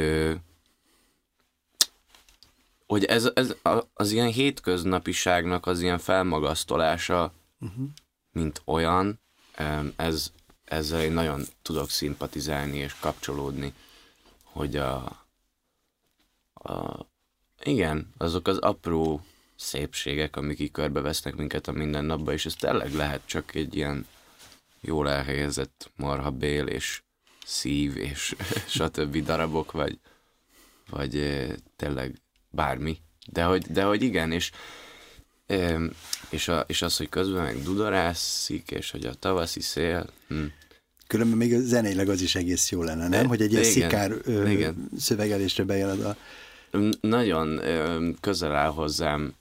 [2.87, 3.55] hogy ez, ez
[3.93, 7.87] az ilyen hétköznapiságnak az ilyen felmagasztolása, uh-huh.
[8.31, 9.19] mint olyan,
[9.95, 10.31] ez,
[10.63, 13.73] ezzel én nagyon tudok szimpatizálni és kapcsolódni,
[14.43, 14.95] hogy a,
[16.53, 17.05] a
[17.63, 19.21] igen, azok az apró
[19.55, 24.07] szépségek, amik így körbevesznek minket a mindennapba, és ez tényleg lehet csak egy ilyen
[24.85, 27.01] jól elhelyezett marhabél és
[27.45, 28.35] szív és
[28.67, 29.23] stb.
[29.23, 29.99] darabok, vagy,
[30.89, 32.97] vagy tényleg bármi.
[33.27, 34.51] De hogy, de hogy igen, és,
[36.29, 40.09] és, a, és az, hogy közben meg dudarászik, és hogy a tavaszi szél...
[40.27, 40.43] Hm.
[41.07, 43.27] Különben még zeneileg az is egész jó lenne, nem?
[43.27, 44.89] Hogy egy ilyen igen, szikár ö, igen.
[44.97, 46.15] szövegelésre bejön a...
[47.01, 49.33] Nagyon ö, közel áll hozzám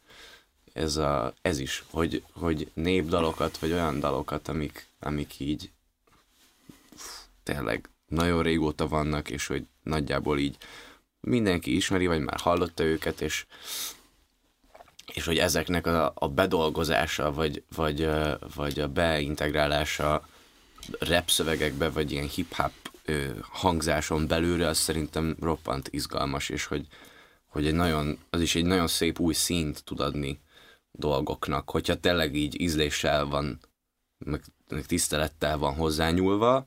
[0.74, 5.70] ez, a, ez is, hogy, hogy népdalokat, vagy olyan dalokat, amik, amik így
[7.42, 10.56] tényleg nagyon régóta vannak, és hogy nagyjából így
[11.20, 13.46] mindenki ismeri, vagy már hallotta őket, és,
[15.14, 18.09] és hogy ezeknek a, a bedolgozása, vagy, vagy,
[18.55, 20.28] vagy a beintegrálása
[20.98, 22.72] rap szövegekbe, vagy ilyen hip-hop
[23.40, 26.86] hangzáson belőle, az szerintem roppant izgalmas, és hogy,
[27.46, 30.42] hogy egy nagyon, az is egy nagyon szép új színt tud adni
[30.98, 33.60] dolgoknak, hogyha tényleg így ízléssel van,
[34.24, 36.66] meg, meg tisztelettel van hozzányúlva,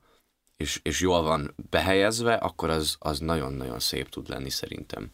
[0.57, 5.09] és, és jól van behelyezve, akkor az, az nagyon-nagyon szép tud lenni szerintem.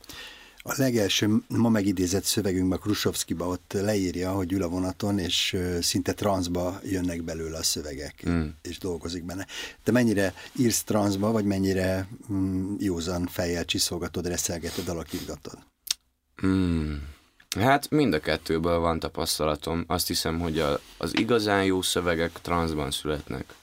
[0.65, 6.79] A legelső ma megidézett szövegünkben Krusovszkiba ott leírja, hogy ül a vonaton, és szinte transzba
[6.83, 8.47] jönnek belőle a szövegek, mm.
[8.61, 9.47] és dolgozik benne.
[9.83, 15.57] Te mennyire írsz transzba, vagy mennyire mm, józan fejjel csiszolgatod, reszelgeted, alakítgatod?
[16.45, 16.93] Mm.
[17.59, 19.83] Hát mind a kettőből van tapasztalatom.
[19.87, 23.53] Azt hiszem, hogy a, az igazán jó szövegek transzban születnek.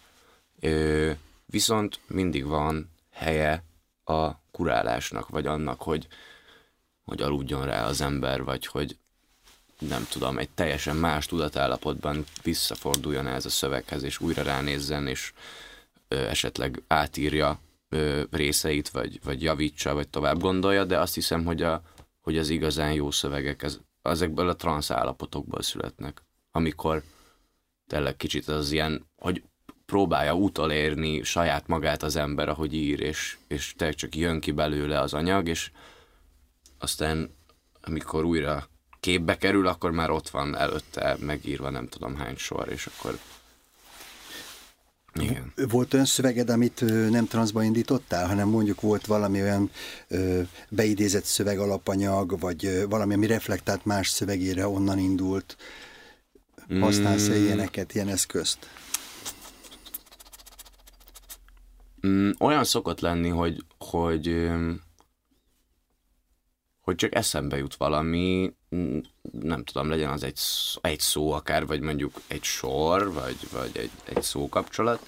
[0.61, 1.11] Ö,
[1.47, 3.63] viszont mindig van helye
[4.05, 6.07] a kurálásnak, vagy annak, hogy,
[7.05, 8.97] hogy aludjon rá az ember, vagy hogy
[9.79, 15.33] nem tudom, egy teljesen más tudatállapotban visszaforduljon ez a szöveghez, és újra ránézzen, és
[16.09, 17.59] ö, esetleg átírja
[17.89, 21.83] ö, részeit, vagy, vagy javítsa, vagy tovább gondolja, de azt hiszem, hogy, a,
[22.21, 27.03] hogy az igazán jó szövegek ez, ezekből a transz állapotokból születnek, amikor
[27.87, 29.43] tényleg kicsit az ilyen, hogy
[29.87, 35.01] próbálja utolérni saját magát az ember, ahogy ír, és, és tényleg csak jön ki belőle
[35.01, 35.71] az anyag, és
[36.79, 37.35] aztán
[37.83, 38.69] amikor újra
[39.01, 43.19] képbe kerül, akkor már ott van előtte megírva nem tudom hány sor, és akkor
[45.15, 45.53] igen.
[45.69, 46.81] Volt olyan szöveged, amit
[47.11, 49.71] nem transzba indítottál, hanem mondjuk volt valami olyan
[50.09, 55.57] ö, beidézett szöveg alapanyag, vagy ö, valami, ami reflektált más szövegére, onnan indult.
[56.81, 57.45] Használsz-e mm.
[57.45, 58.59] ilyeneket, ilyen eszközt?
[62.07, 64.51] Mm, olyan szokott lenni, hogy, hogy
[66.81, 68.55] hogy csak eszembe jut valami,
[69.33, 70.41] nem tudom, legyen az egy,
[70.81, 75.07] egy szó akár, vagy mondjuk egy sor, vagy, vagy egy, egy szókapcsolat,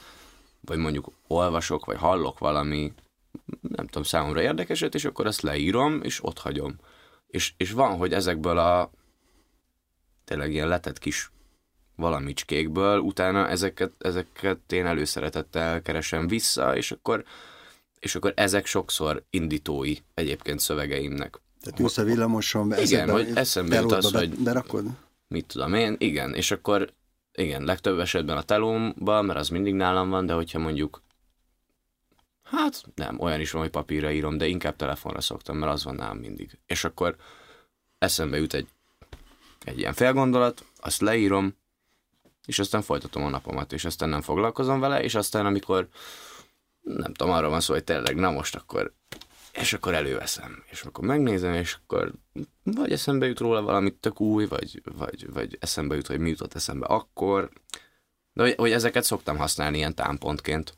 [0.60, 2.92] vagy mondjuk olvasok, vagy hallok valami,
[3.60, 6.76] nem tudom, számomra érdekeset, és akkor ezt leírom, és ott hagyom.
[7.26, 8.90] És, és van, hogy ezekből a
[10.24, 11.30] tényleg ilyen letett kis
[11.96, 17.24] valamicskékből, utána ezeket, ezeket én előszeretettel keresem vissza, és akkor,
[17.98, 21.40] és akkor ezek sokszor indítói egyébként szövegeimnek.
[21.62, 24.84] Tehát ülsz a villamoson, igen, hogy eszembe jut az, hogy berakod?
[25.32, 26.92] mit tudom én, igen, és akkor
[27.32, 31.02] igen, legtöbb esetben a telómban, mert az mindig nálam van, de hogyha mondjuk
[32.42, 35.94] hát nem, olyan is van, hogy papírra írom, de inkább telefonra szoktam, mert az van
[35.94, 36.58] nálam mindig.
[36.66, 37.16] És akkor
[37.98, 38.68] eszembe jut egy,
[39.64, 41.56] egy ilyen felgondolat, azt leírom,
[42.46, 45.88] és aztán folytatom a napomat, és aztán nem foglalkozom vele, és aztán amikor
[46.82, 48.92] nem tudom, arra van szó, hogy tényleg, na most akkor
[49.52, 52.12] és akkor előveszem, és akkor megnézem, és akkor
[52.62, 56.54] vagy eszembe jut róla valamit tök új, vagy, vagy, vagy eszembe jut, hogy mi jutott
[56.54, 57.50] eszembe akkor,
[58.32, 60.74] de hogy, hogy ezeket szoktam használni ilyen támpontként.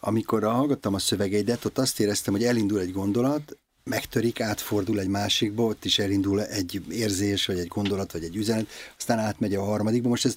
[0.00, 5.62] Amikor hallgattam a szövegeidet, ott azt éreztem, hogy elindul egy gondolat, megtörik, átfordul egy másikba,
[5.62, 8.66] ott is elindul egy érzés, vagy egy gondolat, vagy egy üzenet,
[8.98, 10.08] aztán átmegy a harmadikba.
[10.08, 10.36] Most ez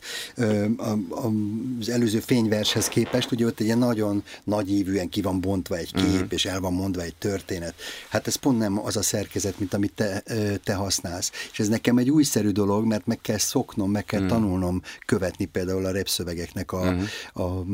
[1.80, 6.06] az előző fényvershez képest, ugye ott egy ilyen nagyon nagyívűen ki van bontva egy kép,
[6.06, 6.28] uh-huh.
[6.30, 7.74] és el van mondva egy történet.
[8.10, 10.24] Hát ez pont nem az a szerkezet, mint amit te,
[10.64, 11.32] te használsz.
[11.52, 14.38] És ez nekem egy újszerű dolog, mert meg kell szoknom, meg kell uh-huh.
[14.38, 17.04] tanulnom követni például a repszövegeknek a, uh-huh.
[17.34, 17.66] a, a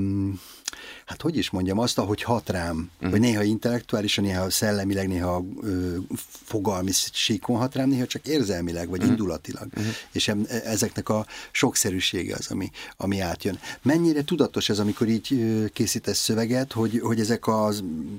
[1.06, 3.12] hát hogy is mondjam, azt, ahogy hat rám, uh-huh.
[3.12, 5.98] hogy néha intellektuálisan, néha szellemileg, néha ö,
[6.46, 9.12] fogalmi síkon hat rám, néha csak érzelmileg, vagy uh-huh.
[9.12, 9.68] indulatilag.
[9.76, 9.94] Uh-huh.
[10.12, 13.60] És em, e, ezeknek a sokszerűsége az, ami, ami átjön.
[13.82, 15.38] Mennyire tudatos ez, amikor így
[15.74, 17.72] készítesz szöveget, hogy, hogy ezek a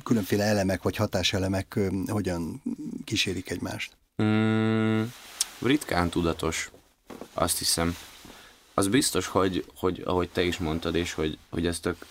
[0.05, 2.63] különféle elemek, vagy hatáselemek ö, hogyan
[3.05, 3.93] kísérik egymást?
[4.23, 5.03] Mm,
[5.63, 6.71] ritkán tudatos,
[7.33, 7.97] azt hiszem.
[8.75, 12.07] Az biztos, hogy, hogy ahogy te is mondtad, és hogy, hogy ez tök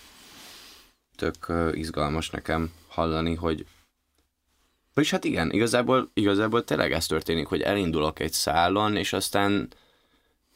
[1.16, 3.66] tök izgalmas nekem hallani, hogy
[4.94, 9.68] és hát igen, igazából, igazából tényleg ez történik, hogy elindulok egy szálon, és aztán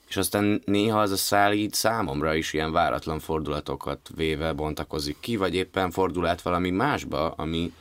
[0.09, 5.37] és aztán néha az a szál így számomra is ilyen váratlan fordulatokat véve bontakozik ki,
[5.37, 7.73] vagy éppen fordul át valami másba, ami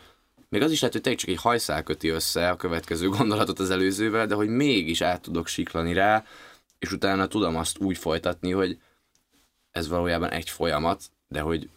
[0.50, 3.70] még az is lehet, hogy tényleg csak egy hajszál köti össze a következő gondolatot az
[3.70, 6.26] előzővel, de hogy mégis át tudok siklani rá,
[6.80, 8.78] és utána tudom azt úgy folytatni, hogy
[9.72, 11.70] ez valójában egy folyamat, de hogy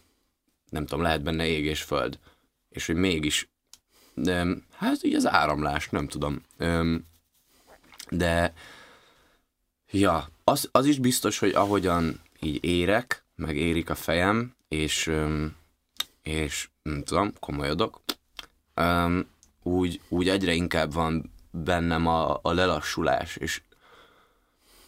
[0.71, 2.19] nem tudom, lehet benne ég és föld.
[2.69, 3.49] És hogy mégis,
[4.13, 6.41] de, hát így az áramlás, nem tudom.
[8.09, 8.53] De,
[9.91, 15.11] ja, az, az is biztos, hogy ahogyan így érek, meg érik a fejem, és,
[16.21, 18.01] és nem tudom, komolyodok,
[19.63, 23.61] úgy, úgy egyre inkább van bennem a, a lelassulás, és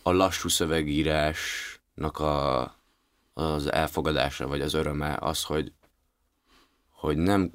[0.01, 2.61] a lassú szövegírásnak a,
[3.33, 5.73] az elfogadása, vagy az öröme az, hogy,
[6.89, 7.51] hogy nem,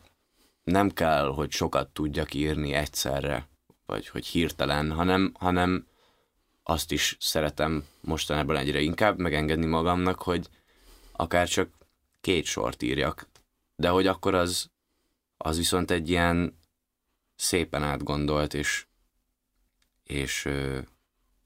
[0.64, 3.48] nem kell, hogy sokat tudjak írni egyszerre,
[3.86, 5.86] vagy hogy hirtelen, hanem, hanem
[6.62, 10.48] azt is szeretem mostanában egyre inkább megengedni magamnak, hogy
[11.12, 11.70] akár csak
[12.20, 13.28] két sort írjak,
[13.76, 14.70] de hogy akkor az,
[15.36, 16.58] az viszont egy ilyen
[17.36, 18.86] szépen átgondolt, és,
[20.02, 20.48] és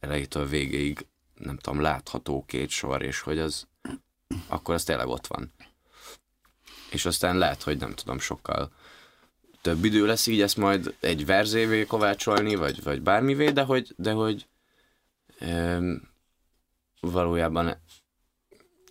[0.01, 3.69] elejétől végéig nem tudom, látható két sor, és hogy az,
[4.47, 5.53] akkor az tényleg ott van.
[6.91, 8.73] És aztán lehet, hogy nem tudom, sokkal
[9.63, 14.13] több idő lesz így ezt majd egy verzévé kovácsolni, vagy, vagy bármivé, de hogy, de
[14.13, 14.47] hogy
[15.41, 16.11] um,
[17.01, 17.77] valójában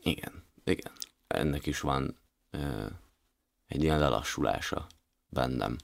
[0.03, 0.91] igen, igen,
[1.27, 2.19] ennek is van
[2.51, 2.85] uh,
[3.68, 4.88] egy ilyen lelassulása
[5.30, 5.77] bennem.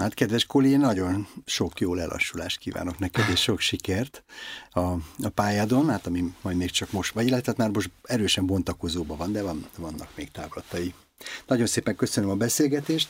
[0.00, 4.24] Hát, kedves Koli, én nagyon sok jó lelassulást kívánok neked, és sok sikert
[4.70, 9.16] a, a pályádon, hát ami majd még csak most, vagy illetve már most erősen bontakozóban
[9.16, 10.94] van, de van, vannak még távlatai.
[11.46, 13.08] Nagyon szépen köszönöm a beszélgetést.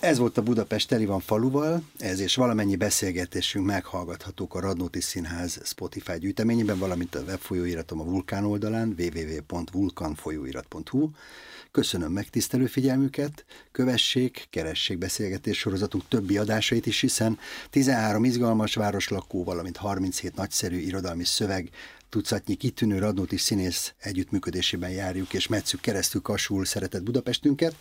[0.00, 5.60] Ez volt a Budapest teli van faluval, ez és valamennyi beszélgetésünk meghallgathatók a Radnóti Színház
[5.64, 11.10] Spotify gyűjteményében, valamint a webfolyóiratom a Vulkán oldalán www.vulkanfolyóirat.hu.
[11.72, 17.38] Köszönöm megtisztelő figyelmüket, kövessék, keressék beszélgetés sorozatunk többi adásait is, hiszen
[17.70, 21.70] 13 izgalmas városlakó, valamint 37 nagyszerű irodalmi szöveg,
[22.08, 27.74] tucatnyi kitűnő Radnóti színész együttműködésében járjuk és metszük keresztül kasul szeretett Budapestünket.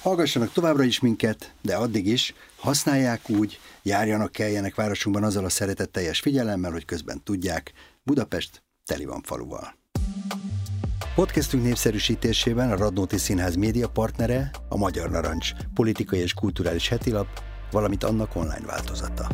[0.00, 6.20] Hallgassanak továbbra is minket, de addig is használják úgy, járjanak, keljenek városunkban azzal a szeretetteljes
[6.20, 7.72] figyelemmel, hogy közben tudják,
[8.02, 9.77] Budapest teli van faluval.
[11.18, 17.26] Podcastünk népszerűsítésében a Radnóti Színház média partnere a Magyar Narancs, politikai és kulturális hetilap,
[17.70, 19.28] valamint annak online változata.